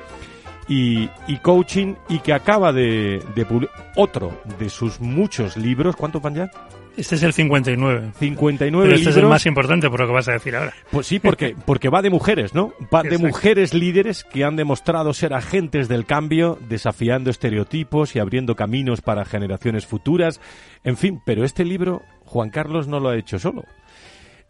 [0.66, 5.94] Y, y, coaching y que acaba de, de publicar otro de sus muchos libros.
[5.94, 6.50] ¿Cuántos van ya?
[6.96, 8.12] Este es el 59.
[8.18, 10.72] 59 Pero este es el más importante por lo que vas a decir ahora.
[10.90, 12.72] Pues sí, porque, porque va de mujeres, ¿no?
[12.94, 18.54] Va de mujeres líderes que han demostrado ser agentes del cambio, desafiando estereotipos y abriendo
[18.54, 20.40] caminos para generaciones futuras.
[20.84, 23.64] En fin, pero este libro Juan Carlos no lo ha hecho solo.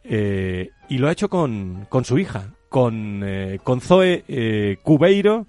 [0.05, 5.47] Eh, y lo ha hecho con, con su hija, con, eh, con Zoe eh, Cubeiro,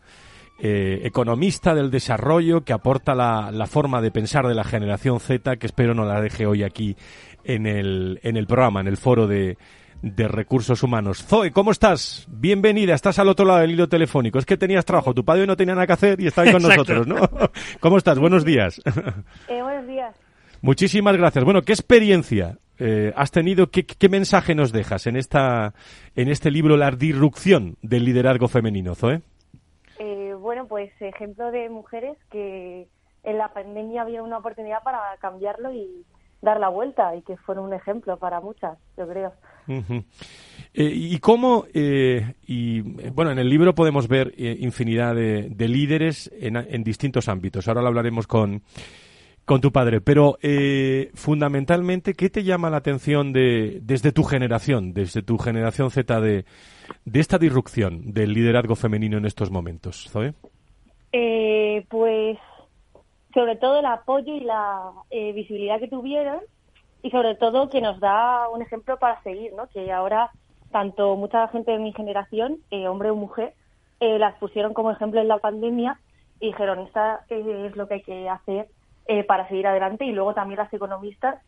[0.59, 5.57] eh, economista del desarrollo que aporta la, la, forma de pensar de la generación Z,
[5.57, 6.95] que espero no la deje hoy aquí
[7.43, 9.57] en el, en el programa, en el foro de,
[10.01, 11.25] de recursos humanos.
[11.25, 12.27] Zoe, ¿cómo estás?
[12.29, 14.39] Bienvenida, estás al otro lado del hilo telefónico.
[14.39, 16.61] Es que tenías trabajo, tu padre no tenía nada que hacer y está ahí con
[16.61, 17.15] nosotros, ¿no?
[17.79, 18.19] ¿Cómo estás?
[18.19, 18.81] Buenos días.
[19.47, 20.15] Eh, buenos días.
[20.61, 21.43] Muchísimas gracias.
[21.43, 23.69] Bueno, ¿qué experiencia eh, has tenido?
[23.69, 25.73] ¿qué, ¿Qué mensaje nos dejas en, esta,
[26.15, 29.21] en este libro La disrupción del liderazgo femenino, Zoe?
[30.45, 32.88] Bueno, pues ejemplo de mujeres que
[33.23, 36.05] en la pandemia había una oportunidad para cambiarlo y
[36.39, 39.34] dar la vuelta y que fueron un ejemplo para muchas, yo creo.
[39.67, 42.36] Eh, ¿Y cómo, eh,
[43.12, 47.67] bueno, en el libro podemos ver eh, infinidad de, de líderes en, en, distintos ámbitos.
[47.67, 48.62] Ahora lo hablaremos con,
[49.45, 50.38] con tu padre, pero
[51.13, 56.45] fundamentalmente, ¿qué te llama la atención de, desde tu generación, desde tu generación Z de,
[57.05, 60.34] de esta disrupción del liderazgo femenino en estos momentos, Zoe?
[61.12, 62.38] Eh, pues
[63.34, 66.39] sobre todo el apoyo y la eh, visibilidad que tuvieron
[67.03, 69.67] y sobre todo que nos da un ejemplo para seguir, ¿no?
[69.67, 70.31] Que ahora
[70.71, 73.53] tanto mucha gente de mi generación, eh, hombre o mujer,
[73.99, 75.99] eh, las pusieron como ejemplo en la pandemia
[76.39, 78.67] y dijeron, esta es lo que hay que hacer
[79.27, 81.41] para seguir adelante y luego también las economistas,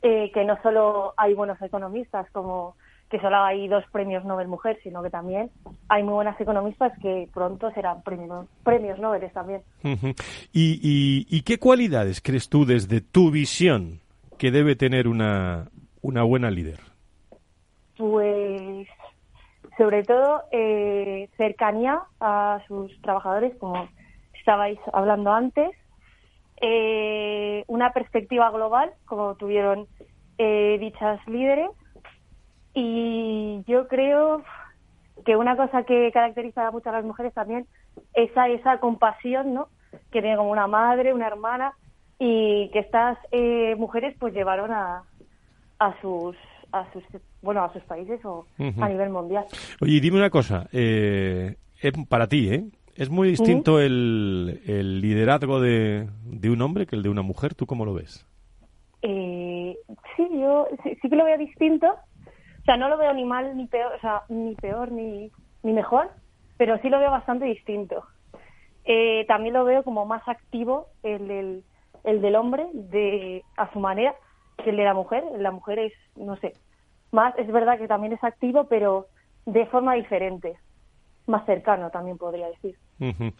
[0.00, 2.76] que no solo hay buenos economistas como
[3.10, 5.50] que solo hay dos premios Nobel mujer, sino que también
[5.88, 9.62] hay muy buenas economistas que pronto serán premios, premios Nobel también.
[10.52, 14.00] ¿Y, y, y qué cualidades crees tú desde tu visión
[14.36, 15.68] que debe tener una,
[16.02, 16.80] una buena líder?
[17.96, 18.88] Pues
[19.78, 23.88] sobre todo eh, cercanía a sus trabajadores, como
[24.32, 25.70] estabais hablando antes,
[26.60, 29.86] eh, una perspectiva global, como tuvieron
[30.38, 31.70] eh, dichas líderes,
[32.74, 34.42] y yo creo
[35.24, 37.66] que una cosa que caracteriza mucho a las mujeres también
[38.14, 39.68] es esa, esa compasión, ¿no?
[40.10, 41.72] Que tiene como una madre, una hermana,
[42.18, 45.02] y que estas eh, mujeres pues llevaron a,
[45.78, 46.36] a sus
[46.72, 47.04] a sus
[47.42, 49.44] bueno a sus países o a nivel mundial.
[49.80, 51.56] Oye, dime una cosa, eh,
[52.08, 52.64] para ti, ¿eh?
[52.96, 57.54] ¿Es muy distinto el, el, liderazgo de, de, un hombre que el de una mujer?
[57.54, 58.24] ¿Tú cómo lo ves?
[59.02, 59.76] Eh,
[60.16, 61.88] sí, yo sí, sí, que lo veo distinto.
[61.88, 65.30] O sea, no lo veo ni mal ni peor, o sea, ni peor ni,
[65.62, 66.08] ni mejor,
[66.56, 68.04] pero sí lo veo bastante distinto.
[68.84, 71.64] Eh, también lo veo como más activo el del,
[72.04, 74.14] el del hombre de a su manera
[74.62, 75.24] que el de la mujer.
[75.38, 76.52] La mujer es, no sé,
[77.10, 79.08] más, es verdad que también es activo, pero
[79.46, 80.56] de forma diferente
[81.26, 82.76] más cercano también podría decir.
[83.00, 83.32] Uh -huh.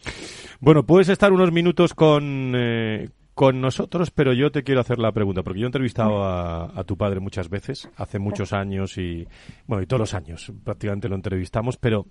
[0.59, 5.11] Bueno, puedes estar unos minutos con, eh, con nosotros, pero yo te quiero hacer la
[5.11, 9.27] pregunta, porque yo he entrevistado a, a, tu padre muchas veces, hace muchos años y,
[9.67, 12.05] bueno, y todos los años prácticamente lo entrevistamos, pero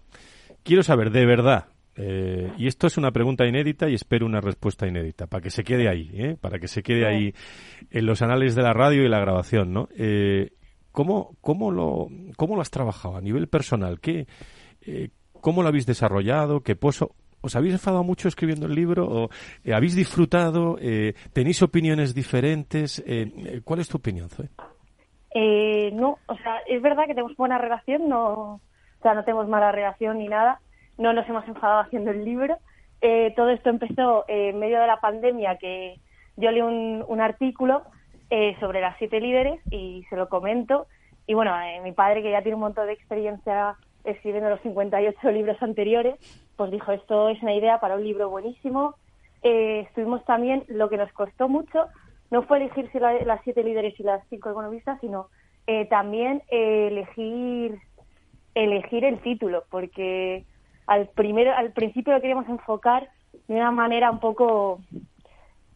[0.62, 4.87] quiero saber de verdad, eh, y esto es una pregunta inédita y espero una respuesta
[4.87, 6.37] inédita, para que se quede ahí, ¿eh?
[6.41, 7.35] para que se quede ahí
[7.91, 9.89] en los anales de la radio y la grabación, ¿no?
[9.97, 10.51] Eh,
[10.91, 14.01] ¿cómo, cómo, lo, ¿Cómo lo has trabajado a nivel personal?
[14.01, 14.27] ¿Qué,
[14.83, 15.11] eh,
[15.45, 16.62] ¿Cómo lo habéis desarrollado?
[16.62, 17.11] ¿Qué poso?
[17.42, 19.07] ¿Os habéis enfadado mucho escribiendo el libro?
[19.07, 19.28] ¿O
[19.62, 20.78] eh, habéis disfrutado?
[20.80, 23.05] Eh, ¿Tenéis opiniones diferentes?
[23.07, 24.49] Eh, ¿Cuál es tu opinión, Zoe?
[25.34, 28.61] Eh, no, o sea, es verdad que tenemos buena relación, no, o
[29.03, 30.62] sea, no tenemos mala relación ni nada,
[30.97, 32.57] no nos hemos enfadado haciendo el libro.
[33.03, 36.01] Eh, todo esto empezó eh, en medio de la pandemia, que
[36.38, 37.82] yo leí un, un artículo
[38.30, 40.86] eh, sobre las siete líderes y se lo comento.
[41.26, 45.30] Y bueno, eh, mi padre, que ya tiene un montón de experiencia escribiendo los 58
[45.30, 46.14] libros anteriores,
[46.57, 48.94] pues dijo, esto es una idea para un libro buenísimo.
[49.42, 51.86] Eh, estuvimos también, lo que nos costó mucho,
[52.30, 55.28] no fue elegir si la, las siete líderes y las cinco economistas, sino
[55.66, 57.78] eh, también eh, elegir
[58.55, 60.44] elegir el título, porque
[60.86, 63.09] al primero al principio lo queríamos enfocar
[63.48, 64.80] de una manera un poco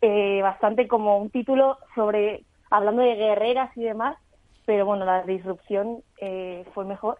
[0.01, 4.17] eh, bastante como un título sobre hablando de guerreras y demás,
[4.65, 7.19] pero bueno, la disrupción eh, fue mejor.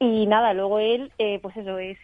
[0.00, 1.98] Y nada, luego él, eh, pues eso es,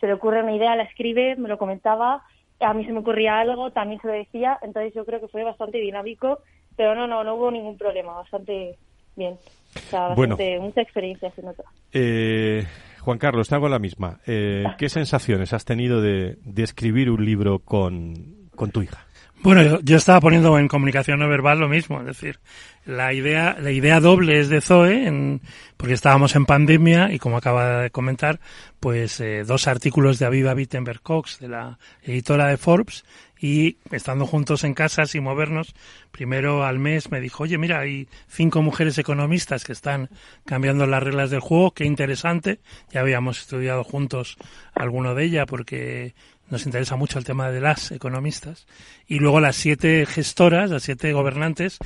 [0.00, 2.22] se le ocurre una idea, la escribe, me lo comentaba,
[2.60, 5.44] a mí se me ocurría algo, también se lo decía, entonces yo creo que fue
[5.44, 6.40] bastante dinámico,
[6.76, 8.76] pero no, no, no hubo ningún problema, bastante
[9.16, 9.34] bien.
[9.34, 11.62] O sea, bastante, bueno, mucha experiencia se nota.
[11.92, 12.64] Eh,
[13.00, 14.18] Juan Carlos, te hago la misma.
[14.26, 19.06] Eh, ¿Qué sensaciones has tenido de, de escribir un libro con, con tu hija?
[19.42, 22.40] Bueno, yo, estaba poniendo en comunicación no verbal lo mismo, es decir,
[22.84, 25.40] la idea, la idea doble es de Zoe, en,
[25.78, 28.38] porque estábamos en pandemia y como acaba de comentar,
[28.80, 33.06] pues eh, dos artículos de Aviva Wittenberg Cox, de la editora de Forbes,
[33.40, 35.74] y estando juntos en casa sin movernos,
[36.10, 40.10] primero al mes me dijo, oye, mira, hay cinco mujeres economistas que están
[40.44, 42.60] cambiando las reglas del juego, qué interesante,
[42.92, 44.36] ya habíamos estudiado juntos
[44.74, 46.14] alguno de ella porque
[46.50, 48.66] nos interesa mucho el tema de las economistas.
[49.06, 51.78] Y luego las siete gestoras, las siete gobernantes,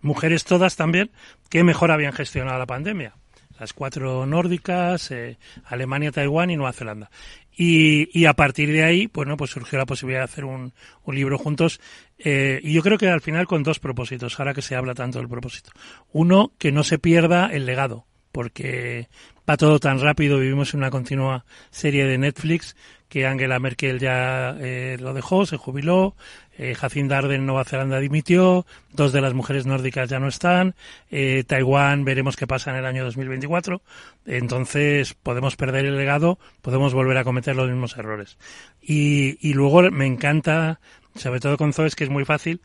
[0.00, 1.10] mujeres todas también,
[1.50, 3.14] que mejor habían gestionado la pandemia.
[3.58, 7.10] Las cuatro nórdicas, eh, Alemania, Taiwán y Nueva Zelanda.
[7.54, 10.72] Y, y, a partir de ahí, bueno, pues surgió la posibilidad de hacer un,
[11.04, 11.80] un libro juntos.
[12.18, 15.18] Eh, y yo creo que al final con dos propósitos, ahora que se habla tanto
[15.18, 15.70] del propósito.
[16.12, 19.08] Uno, que no se pierda el legado, porque
[19.48, 22.76] va todo tan rápido, vivimos en una continua serie de Netflix
[23.12, 26.16] que Angela Merkel ya eh, lo dejó, se jubiló,
[26.56, 30.74] eh, Jacinda Ardern en Nueva Zelanda dimitió, dos de las mujeres nórdicas ya no están,
[31.10, 33.82] eh, Taiwán veremos qué pasa en el año 2024,
[34.24, 38.38] entonces podemos perder el legado, podemos volver a cometer los mismos errores.
[38.80, 40.80] Y luego me encanta,
[41.14, 42.62] sobre todo con Zoe, es que es muy fácil,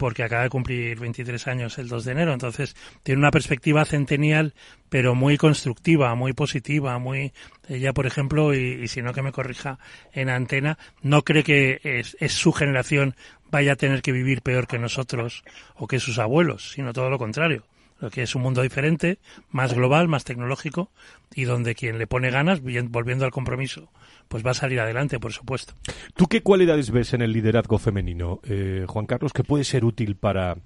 [0.00, 2.32] porque acaba de cumplir 23 años el 2 de enero.
[2.32, 4.54] Entonces, tiene una perspectiva centenial,
[4.88, 7.34] pero muy constructiva, muy positiva, muy...
[7.68, 9.78] Ella, por ejemplo, y, si no que me corrija
[10.14, 13.14] en antena, no cree que es, es, su generación
[13.50, 15.44] vaya a tener que vivir peor que nosotros
[15.74, 17.66] o que sus abuelos, sino todo lo contrario.
[17.98, 19.18] Lo que es un mundo diferente,
[19.50, 20.90] más global, más tecnológico,
[21.34, 23.90] y donde quien le pone ganas, volviendo al compromiso,
[24.30, 25.74] pues va a salir adelante, por supuesto.
[26.14, 30.14] ¿Tú qué cualidades ves en el liderazgo femenino, eh, Juan Carlos, que puede ser útil
[30.14, 30.56] para,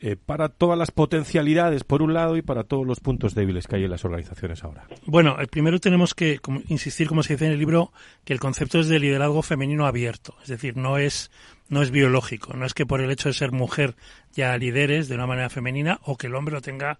[0.00, 3.76] eh, para todas las potencialidades por un lado y para todos los puntos débiles que
[3.76, 4.88] hay en las organizaciones ahora?
[5.06, 7.92] Bueno, eh, primero tenemos que insistir, como se dice en el libro,
[8.24, 11.30] que el concepto es de liderazgo femenino abierto, es decir, no es
[11.68, 13.94] no es biológico, no es que por el hecho de ser mujer
[14.32, 16.98] ya lideres de una manera femenina o que el hombre lo tenga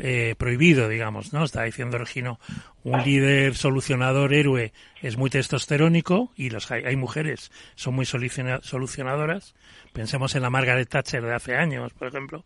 [0.00, 1.44] eh, prohibido, digamos, ¿no?
[1.44, 2.40] Está diciendo Regino,
[2.82, 4.72] un líder solucionador héroe
[5.02, 9.54] es muy testosterónico y los hay, mujeres son muy solucionadoras.
[9.92, 12.44] Pensemos en la Margaret Thatcher de hace años, por ejemplo.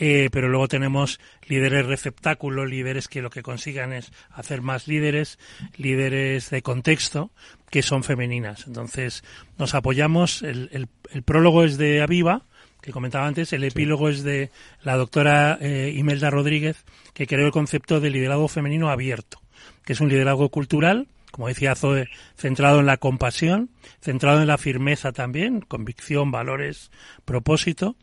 [0.00, 5.40] Eh, pero luego tenemos líderes receptáculo, líderes que lo que consigan es hacer más líderes,
[5.76, 7.32] líderes de contexto,
[7.70, 8.66] que son femeninas.
[8.68, 9.24] Entonces,
[9.58, 12.44] nos apoyamos, el, el, el prólogo es de Aviva,
[12.80, 14.50] que comentaba antes, el epílogo es de
[14.82, 19.40] la doctora eh, Imelda Rodríguez, que creó el concepto de liderazgo femenino abierto,
[19.84, 23.70] que es un liderazgo cultural, como decía Zoe, centrado en la compasión,
[24.00, 26.90] centrado en la firmeza también, convicción, valores,
[27.24, 27.96] propósito,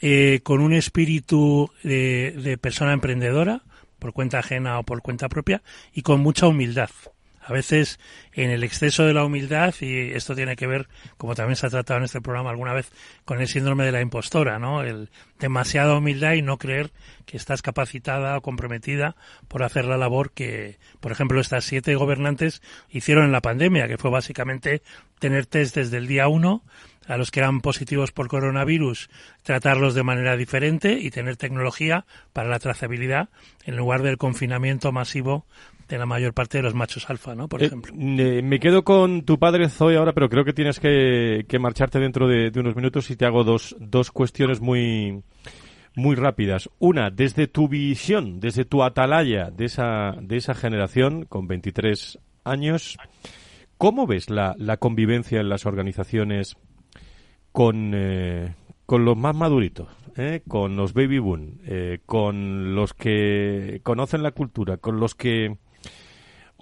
[0.00, 3.62] eh, con un espíritu de, de persona emprendedora,
[3.98, 5.62] por cuenta ajena o por cuenta propia,
[5.92, 6.90] y con mucha humildad
[7.40, 7.98] a veces
[8.32, 11.70] en el exceso de la humildad, y esto tiene que ver, como también se ha
[11.70, 12.90] tratado en este programa alguna vez,
[13.24, 14.82] con el síndrome de la impostora, ¿no?
[14.82, 16.92] El demasiada humildad y no creer
[17.24, 19.16] que estás capacitada o comprometida
[19.48, 23.98] por hacer la labor que, por ejemplo, estas siete gobernantes hicieron en la pandemia, que
[23.98, 24.82] fue básicamente
[25.18, 26.62] tener test desde el día uno
[27.06, 29.10] a los que eran positivos por coronavirus,
[29.42, 33.30] tratarlos de manera diferente y tener tecnología para la trazabilidad
[33.64, 35.46] en lugar del confinamiento masivo
[35.90, 37.48] de la mayor parte de los machos alfa, ¿no?
[37.48, 37.92] Por eh, ejemplo.
[37.94, 42.52] me quedo con tu padre Zoe ahora, pero creo que tienes que, marcharte dentro de,
[42.54, 45.22] unos minutos y te hago dos, dos cuestiones muy
[45.96, 46.70] muy rápidas.
[46.78, 52.96] Una, desde tu visión, desde tu atalaya de esa, de esa generación con 23 años,
[53.76, 56.56] ¿cómo ves la, la convivencia en las organizaciones
[57.50, 58.54] con, eh,
[58.86, 59.88] con los más maduritos?
[60.16, 61.58] Eh, con los baby boom,
[62.06, 65.56] con los que conocen la cultura, con los que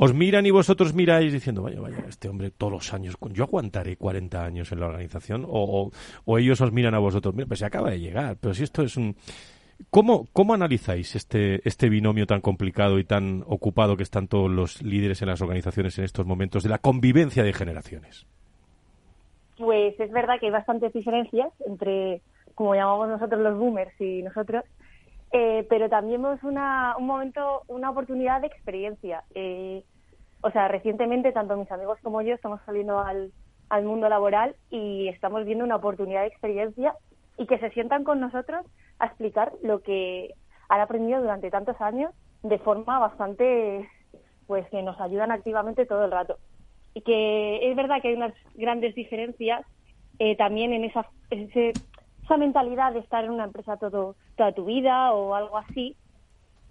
[0.01, 3.97] os miran y vosotros miráis diciendo, vaya, vaya, este hombre todos los años, yo aguantaré
[3.97, 5.91] 40 años en la organización, o,
[6.25, 8.83] o, ellos os miran a vosotros, mira, pues se acaba de llegar, pero si esto
[8.83, 9.17] es un...
[9.91, 14.83] ¿Cómo, ¿Cómo analizáis este, este binomio tan complicado y tan ocupado que están todos los
[14.83, 18.27] líderes en las organizaciones en estos momentos de la convivencia de generaciones?
[19.57, 22.23] Pues es verdad que hay bastantes diferencias entre,
[22.57, 24.65] como llamamos nosotros los boomers y nosotros,
[25.33, 29.25] eh, pero también vemos una, un momento, una oportunidad de experiencia.
[29.35, 29.85] Eh,
[30.41, 33.33] o sea, recientemente tanto mis amigos como yo estamos saliendo al,
[33.69, 36.95] al mundo laboral y estamos viendo una oportunidad de experiencia
[37.37, 38.67] y que se sientan con nosotros
[38.99, 40.35] a explicar lo que
[40.69, 42.13] han aprendido durante tantos años
[42.43, 43.89] de forma bastante,
[44.47, 46.39] pues que nos ayudan activamente todo el rato.
[46.95, 49.65] Y que es verdad que hay unas grandes diferencias
[50.19, 51.73] eh, también en esa, ese
[52.29, 55.97] esa mentalidad de estar en una empresa todo, toda tu vida o algo así,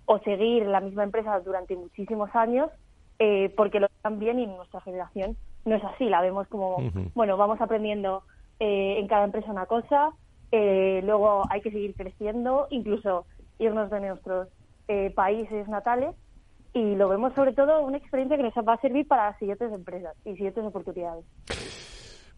[0.06, 2.70] o seguir la misma empresa durante muchísimos años,
[3.18, 5.36] eh, porque lo están bien y en nuestra generación
[5.66, 6.78] no es así, la vemos como,
[7.16, 8.22] bueno, vamos aprendiendo
[8.60, 10.12] eh, en cada empresa una cosa,
[10.52, 13.26] eh, luego hay que seguir creciendo, incluso
[13.58, 14.48] irnos de nuestros
[15.16, 16.16] países natales,
[16.72, 19.74] y lo vemos sobre todo una experiencia que nos va a servir para las siguientes
[19.74, 21.26] empresas y siguientes oportunidades.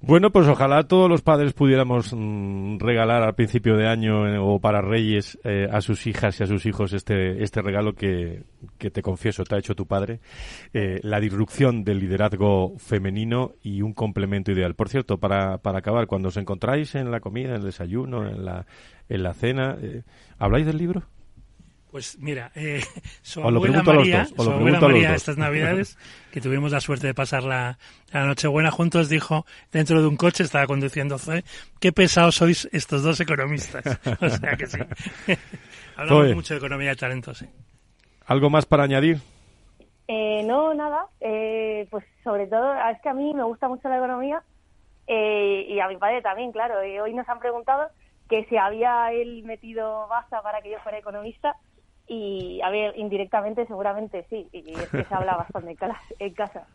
[0.02, 4.60] Bueno, pues ojalá todos los padres pudiéramos mm, regalar al principio de año eh, o
[4.60, 8.43] para Reyes eh, a sus hijas y a sus hijos este, este regalo que,
[8.78, 10.22] que te confieso te ha hecho tu padre,
[10.74, 14.74] eh, la disrupción del liderazgo femenino y un complemento ideal.
[14.74, 18.45] Por cierto, para, para acabar, cuando os encontráis en la comida, en el desayuno, en
[18.45, 18.66] la,
[19.10, 19.78] en la cena,
[20.38, 21.04] ¿habláis del libro?
[21.92, 22.82] Pues mira, eh,
[23.22, 25.98] su abuela María, su abuela María estas navidades,
[26.32, 27.80] que tuvimos la suerte de pasar la,
[28.14, 31.44] la Nochebuena juntos, dijo, dentro de un coche, estaba conduciendo Zoe,
[31.80, 33.84] qué pesados sois estos dos economistas.
[34.22, 34.80] o sea que sí.
[35.96, 37.48] Hablamos mucho de economía de talento, sí.
[38.26, 39.20] ¿Algo más para añadir?
[40.08, 41.08] Eh, no, nada.
[41.20, 44.44] Eh, pues sobre todo, es que a mí me gusta mucho la economía
[45.08, 46.84] eh, y a mi padre también, claro.
[46.86, 47.90] Y hoy nos han preguntado
[48.30, 51.56] que si había él metido basta para que yo fuera economista
[52.10, 55.78] y, a ver, indirectamente seguramente sí, y es que se habla bastante
[56.20, 56.68] en casa.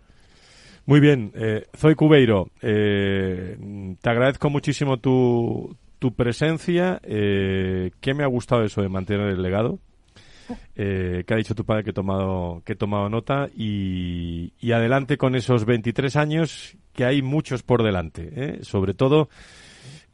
[0.87, 3.57] Muy bien, eh, Zoe Cubeiro, eh,
[4.01, 7.01] te agradezco muchísimo tu, tu presencia.
[7.03, 9.79] Eh, ¿Qué me ha gustado eso de mantener el legado?
[10.77, 14.73] Eh, que ha dicho tu padre que he tomado, que he tomado nota y, y
[14.73, 18.59] adelante con esos 23 años que hay muchos por delante, ¿eh?
[18.63, 19.31] sobre todo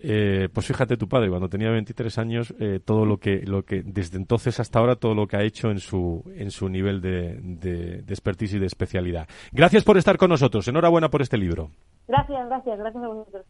[0.02, 3.82] eh, pues fíjate tu padre, cuando tenía 23 años, eh, todo lo que, lo que,
[3.84, 7.38] desde entonces hasta ahora, todo lo que ha hecho en su, en su nivel de,
[7.40, 9.28] de, de expertise y de especialidad.
[9.52, 10.66] Gracias por estar con nosotros.
[10.68, 11.70] Enhorabuena por este libro.
[12.08, 13.46] Gracias, gracias, gracias a vosotros.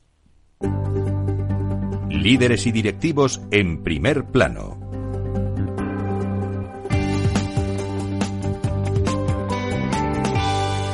[2.10, 4.89] Líderes y directivos en primer plano.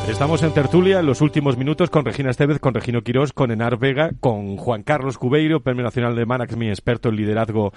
[0.08, 3.76] Estamos en tertulia en los últimos minutos con Regina Estevez, con Regino Quirós, con Enar
[3.76, 7.72] Vega, con Juan Carlos Cubeiro, Premio Nacional de Management, experto en liderazgo,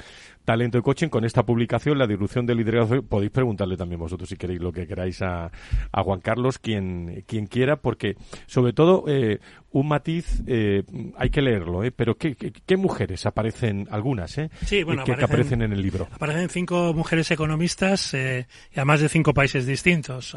[0.45, 1.09] talento y coaching.
[1.09, 4.85] Con esta publicación, la disrupción del liderazgo, podéis preguntarle también vosotros si queréis lo que
[4.85, 5.51] queráis a,
[5.91, 8.15] a Juan Carlos, quien, quien quiera, porque
[8.45, 9.39] sobre todo eh,
[9.71, 10.83] un matiz, eh,
[11.15, 11.91] hay que leerlo, ¿eh?
[11.91, 13.87] pero ¿qué, qué, mujeres aparecen?
[13.91, 14.49] Algunas, ¿eh?
[14.65, 16.07] Sí, bueno, que, aparecen, en el libro.
[16.11, 20.35] Aparecen cinco mujeres economistas eh, y además de cinco países distintos.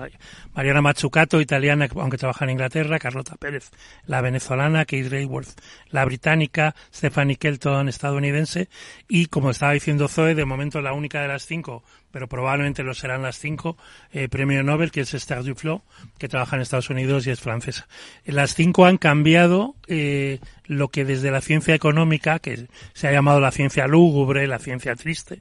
[0.55, 3.71] Mariana Mazzucato, italiana, aunque trabaja en Inglaterra, Carlota Pérez,
[4.07, 5.61] la venezolana, Kate Rayworth,
[5.91, 8.69] la británica, Stephanie Kelton, estadounidense,
[9.09, 11.83] y como estaba diciendo Zoe, de momento la única de las cinco
[12.13, 13.77] pero probablemente lo serán las cinco,
[14.13, 15.83] eh, premio Nobel, que es Esther Duflo,
[16.19, 17.89] que trabaja en Estados Unidos y es francesa.
[18.25, 23.41] Las cinco han cambiado eh, lo que desde la ciencia económica, que se ha llamado
[23.41, 25.41] la ciencia lúgubre, la ciencia triste,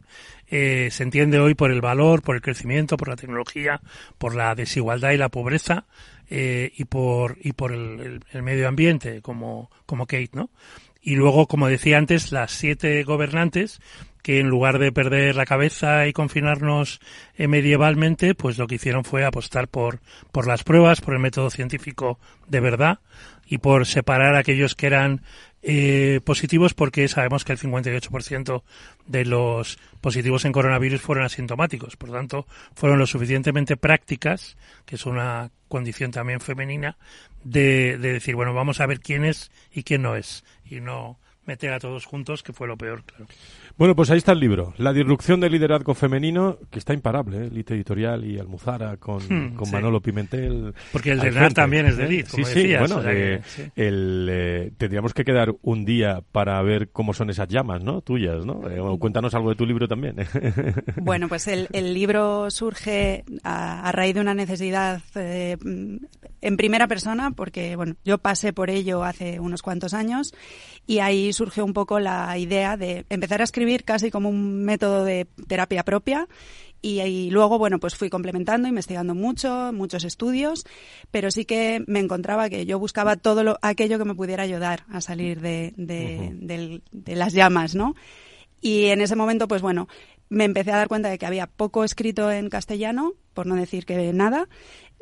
[0.50, 3.80] eh, se entiende hoy por el valor, por el crecimiento, por la tecnología,
[4.18, 5.86] por la desigualdad y la pobreza,
[6.30, 10.50] eh, y por, y por el, el, medio ambiente, como, como Kate, ¿no?
[11.02, 13.82] Y luego, como decía antes, las siete gobernantes
[14.22, 17.00] que en lugar de perder la cabeza y confinarnos
[17.36, 20.00] eh, medievalmente, pues lo que hicieron fue apostar por,
[20.32, 23.00] por las pruebas, por el método científico de verdad
[23.46, 25.22] y por separar a aquellos que eran
[25.64, 28.64] eh, positivos porque sabemos que el 58%
[29.06, 31.98] de los positivos en coronavirus fueron asintomáticos.
[31.98, 36.98] Por tanto, fueron lo suficientemente prácticas, que es una condición también femenina,
[37.44, 40.44] de, de decir, bueno, vamos a ver quién es y quién no es.
[40.66, 43.28] Y no meter a todos juntos, que fue lo peor, claro.
[43.78, 47.50] Bueno, pues ahí está el libro, La disrupción del liderazgo femenino, que está imparable, ¿eh?
[47.52, 50.74] Lite Editorial y Almuzara con, hmm, con Manolo Pimentel.
[50.92, 53.42] Porque el de NAR también es de Lid, como sí, sí, bueno, eh,
[53.76, 58.02] el, eh, tendríamos que quedar un día para ver cómo son esas llamas, ¿no?
[58.02, 58.62] Tuyas, ¿no?
[58.70, 60.16] Eh, cuéntanos algo de tu libro también.
[60.98, 67.32] bueno, pues el, el libro surge a, a, raíz de una necesidad en primera persona,
[67.32, 70.34] porque, bueno, yo pasé por ello hace unos cuantos años
[70.88, 75.04] y ahí surgió un poco la idea de empezar a escribir casi como un método
[75.04, 76.28] de terapia propia
[76.84, 80.66] y, luego, bueno, pues fui complementando, investigando mucho, muchos estudios,
[81.12, 84.86] pero sí que me encontraba que yo buscaba todo lo, aquello que me pudiera ayudar
[84.90, 87.94] a salir de, de, de las llamas, ¿no?
[88.62, 89.88] Y en ese momento, pues bueno,
[90.30, 93.86] me empecé a dar cuenta de que había poco escrito en castellano, por no decir
[93.86, 94.48] que nada.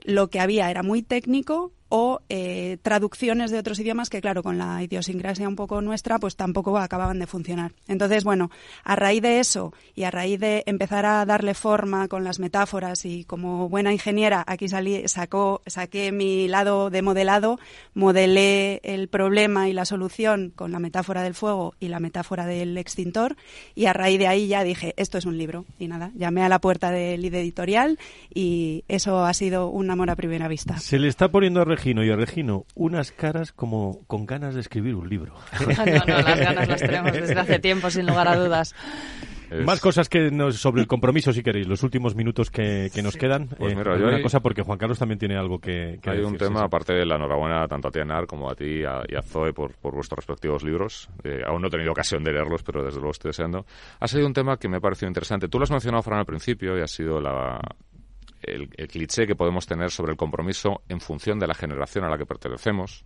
[0.03, 4.57] Lo que había era muy técnico, o eh, traducciones de otros idiomas que, claro, con
[4.57, 7.73] la idiosincrasia un poco nuestra, pues tampoco acababan de funcionar.
[7.87, 8.51] Entonces, bueno,
[8.83, 13.05] a raíz de eso y a raíz de empezar a darle forma con las metáforas
[13.05, 17.59] y como buena ingeniera, aquí salí, sacó, saqué mi lado de modelado,
[17.93, 22.77] modelé el problema y la solución con la metáfora del fuego y la metáfora del
[22.77, 23.35] extintor
[23.75, 25.65] y a raíz de ahí ya dije, esto es un libro.
[25.79, 27.97] Y nada, llamé a la puerta del editorial
[28.33, 30.77] y eso ha sido un amor a primera vista.
[30.77, 34.95] Se le está poniendo Regino y a Regino unas caras como con ganas de escribir
[34.95, 35.33] un libro.
[35.61, 35.67] no,
[36.05, 38.75] no, las ganas las tenemos desde hace tiempo, sin lugar a dudas.
[39.63, 43.47] Más cosas que sobre el compromiso, si queréis, los últimos minutos que, nos quedan.
[43.47, 46.37] Pues eh, mira, yo una cosa, porque Juan Carlos también tiene algo que, Hay un
[46.37, 49.71] tema, aparte de la enhorabuena tanto a Tianar como a ti y a, Zoe por,
[49.81, 51.09] vuestros respectivos libros.
[51.23, 53.65] Eh, aún no he tenido ocasión de leerlos, pero desde luego estoy deseando.
[54.01, 55.47] Ha sido un tema que me ha parecido interesante.
[55.47, 57.59] Tú lo has mencionado, Fran, al principio y ha sido la,
[58.41, 62.17] el, cliché que podemos tener sobre el compromiso en función de la generación a la
[62.17, 63.05] que pertenecemos.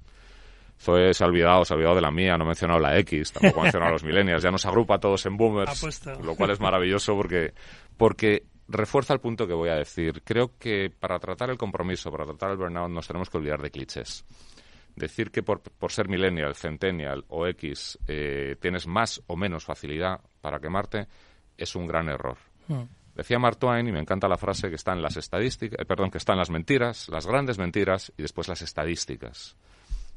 [0.80, 3.32] Zoe se ha olvidado, se ha olvidado de la mía, no ha mencionado la X,
[3.32, 6.52] tampoco ha mencionado a los millennials, ya nos agrupa a todos en boomers, lo cual
[6.52, 7.54] es maravilloso porque,
[7.96, 10.22] porque refuerza el punto que voy a decir.
[10.24, 13.72] Creo que para tratar el compromiso, para tratar el burnout, nos tenemos que olvidar de
[13.72, 14.26] clichés.
[14.96, 20.20] Decir que por, por ser millennial, centennial o X eh, tienes más o menos facilidad
[20.42, 21.08] para quemarte
[21.58, 22.38] es un gran error.
[22.68, 22.84] Hmm.
[23.16, 26.18] Decía Mark Twain, y me encanta la frase, que están las estadísticas, eh, perdón, que
[26.18, 29.56] están las mentiras, las grandes mentiras y después las estadísticas.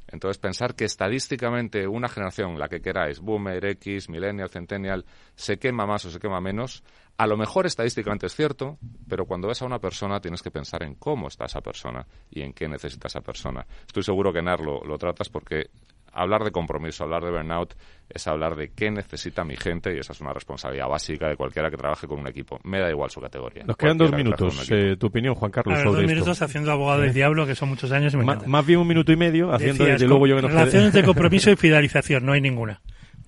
[0.09, 5.84] Entonces, pensar que estadísticamente una generación, la que queráis, boomer, X, millennial, centennial, se quema
[5.84, 6.84] más o se quema menos,
[7.18, 8.78] a lo mejor estadísticamente es cierto,
[9.09, 12.42] pero cuando ves a una persona tienes que pensar en cómo está esa persona y
[12.42, 13.66] en qué necesita esa persona.
[13.86, 15.70] Estoy seguro que en lo, lo tratas porque
[16.16, 17.74] hablar de compromiso, hablar de burnout,
[18.08, 21.70] es hablar de qué necesita mi gente y esa es una responsabilidad básica de cualquiera
[21.70, 22.58] que trabaje con un equipo.
[22.64, 23.64] Me da igual su categoría.
[23.64, 24.70] Nos quedan dos minutos.
[24.70, 28.14] Eh, tu opinión, Juan Carlos, dos minutos haciendo abogado del diablo, que son muchos años
[28.14, 31.02] y me Más bien un minuto y medio haciendo desde luego yo que Relaciones de
[31.02, 32.80] compromiso y fidelización, no hay ninguna.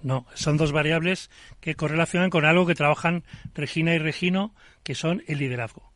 [0.02, 1.30] No, son dos variables
[1.60, 3.24] que correlacionan con algo que trabajan
[3.54, 5.92] Regina y Regino, que son el liderazgo.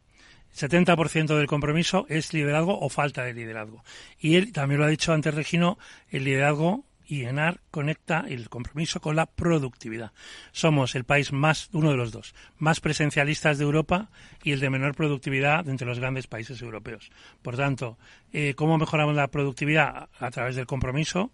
[0.57, 3.85] 70% del compromiso es liderazgo o falta de liderazgo.
[4.19, 5.79] Y él también lo ha dicho antes Regino,
[6.11, 10.13] el liderazgo y ENAR conecta el compromiso con la productividad.
[10.53, 14.09] Somos el país más, uno de los dos, más presencialistas de Europa
[14.43, 17.11] y el de menor productividad entre los grandes países europeos.
[17.43, 17.99] Por tanto,
[18.33, 20.09] eh, ¿cómo mejoramos la productividad?
[20.19, 21.33] A través del compromiso,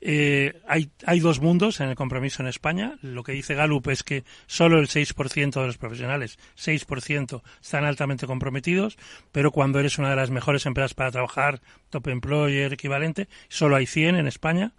[0.00, 2.98] eh, hay, hay dos mundos en el compromiso en España.
[3.02, 8.26] Lo que dice Gallup es que solo el 6% de los profesionales, 6%, están altamente
[8.26, 8.96] comprometidos,
[9.32, 13.86] pero cuando eres una de las mejores empresas para trabajar, top employer equivalente, solo hay
[13.86, 14.72] 100 en España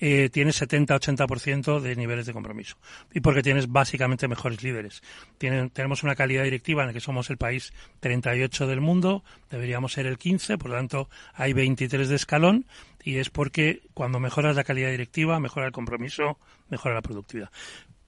[0.00, 2.76] eh, tienes 70-80% de niveles de compromiso.
[3.12, 5.02] Y porque tienes básicamente mejores líderes.
[5.38, 10.06] tenemos una calidad directiva en la que somos el país 38 del mundo, deberíamos ser
[10.06, 12.66] el 15, por lo tanto hay 23 de escalón
[13.04, 16.38] y es porque cuando mejoras la calidad directiva, mejora el compromiso,
[16.70, 17.50] mejora la productividad.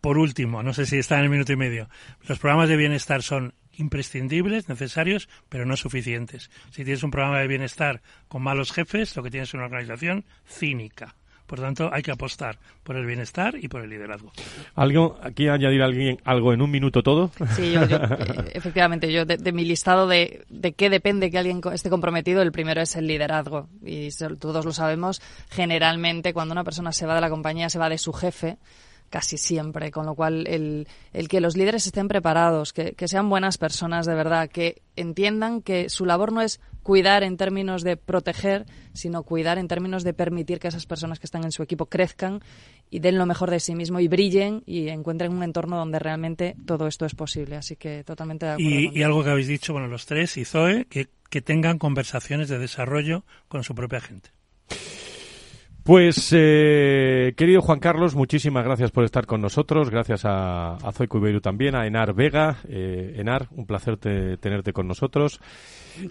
[0.00, 1.88] Por último, no sé si está en el minuto y medio,
[2.26, 6.50] los programas de bienestar son imprescindibles, necesarios, pero no suficientes.
[6.70, 10.24] Si tienes un programa de bienestar con malos jefes, lo que tienes es una organización
[10.46, 11.14] cínica.
[11.46, 14.32] Por tanto, hay que apostar por el bienestar y por el liderazgo.
[14.74, 17.30] ¿Algo, aquí añadir alguien algo en un minuto todo?
[17.54, 21.88] Sí, yo, eh, efectivamente, yo de, mi listado de, de qué depende que alguien esté
[21.88, 23.68] comprometido, el primero es el liderazgo.
[23.84, 27.88] Y todos lo sabemos, generalmente cuando una persona se va de la compañía, se va
[27.88, 28.58] de su jefe
[29.10, 33.28] casi siempre, con lo cual el, el que los líderes estén preparados, que, que, sean
[33.28, 37.96] buenas personas de verdad, que entiendan que su labor no es cuidar en términos de
[37.96, 41.86] proteger, sino cuidar en términos de permitir que esas personas que están en su equipo
[41.86, 42.42] crezcan
[42.90, 46.54] y den lo mejor de sí mismo y brillen y encuentren un entorno donde realmente
[46.64, 47.56] todo esto es posible.
[47.56, 48.70] Así que totalmente de acuerdo.
[48.70, 52.48] Y, y algo que habéis dicho, bueno, los tres y Zoe, que, que tengan conversaciones
[52.48, 54.30] de desarrollo con su propia gente.
[55.82, 59.90] Pues, eh, querido Juan Carlos, muchísimas gracias por estar con nosotros.
[59.90, 62.58] Gracias a, a Zoe también, a Enar Vega.
[62.68, 65.40] Eh, Enar, un placer tenerte con nosotros.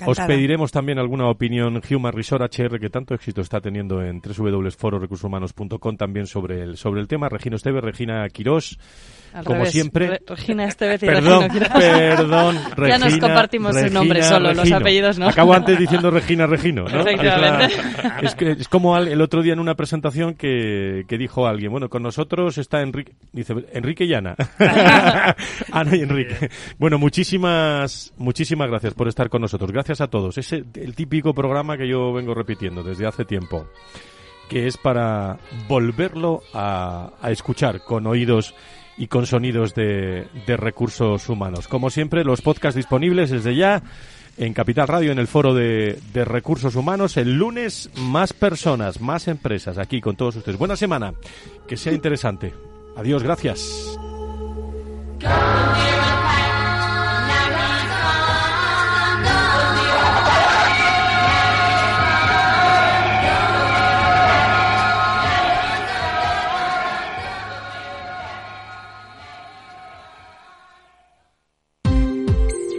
[0.06, 5.98] Os pediremos también alguna opinión Human Resort HR, que tanto éxito está teniendo en www.fororecursoshumanos.com
[5.98, 7.30] también sobre el, sobre el tema.
[7.30, 8.78] Regina Esteve, Regina Quirós
[9.44, 10.22] como siempre.
[10.26, 12.88] Regina Estevez y perdón, Regina Perdón, Regina.
[12.96, 15.28] Ya nos compartimos el nombre solo, los apellidos no.
[15.28, 17.02] Acabo antes diciendo Regina Regino, ¿no?
[17.02, 17.76] Efectivamente.
[18.22, 21.90] Es, que, es como el otro día en una presentación que, que dijo alguien, bueno,
[21.90, 24.36] con nosotros está Enrique, dice Enrique y Ana.
[25.72, 26.50] Ana y Enrique.
[26.78, 29.72] Bueno, muchísimas, muchísimas gracias por estar con nosotros.
[29.72, 30.38] Gracias a todos.
[30.38, 33.68] Es el típico programa que yo vengo repitiendo desde hace tiempo
[34.50, 38.54] que es para volverlo a, a escuchar con oídos
[38.98, 41.68] y con sonidos de, de recursos humanos.
[41.68, 43.84] Como siempre, los podcasts disponibles desde ya
[44.38, 47.18] en Capital Radio, en el foro de, de, recursos humanos.
[47.18, 50.58] El lunes, más personas, más empresas aquí con todos ustedes.
[50.58, 51.14] Buena semana,
[51.68, 52.54] que sea interesante.
[52.98, 53.98] Adiós, gracias.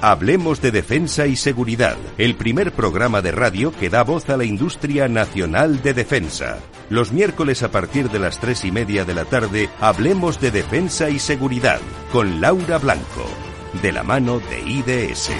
[0.00, 4.44] Hablemos de Defensa y Seguridad, el primer programa de radio que da voz a la
[4.44, 6.58] industria nacional de defensa.
[6.90, 11.08] Los miércoles a partir de las tres y media de la tarde, Hablemos de Defensa
[11.10, 11.80] y Seguridad
[12.12, 13.24] con Laura Blanco,
[13.82, 15.30] de la mano de IDS.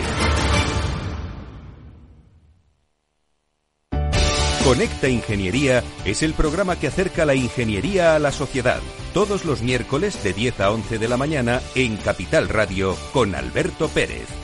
[4.64, 8.80] Conecta Ingeniería es el programa que acerca la ingeniería a la sociedad.
[9.12, 13.88] Todos los miércoles de 10 a 11 de la mañana en Capital Radio con Alberto
[13.88, 14.43] Pérez.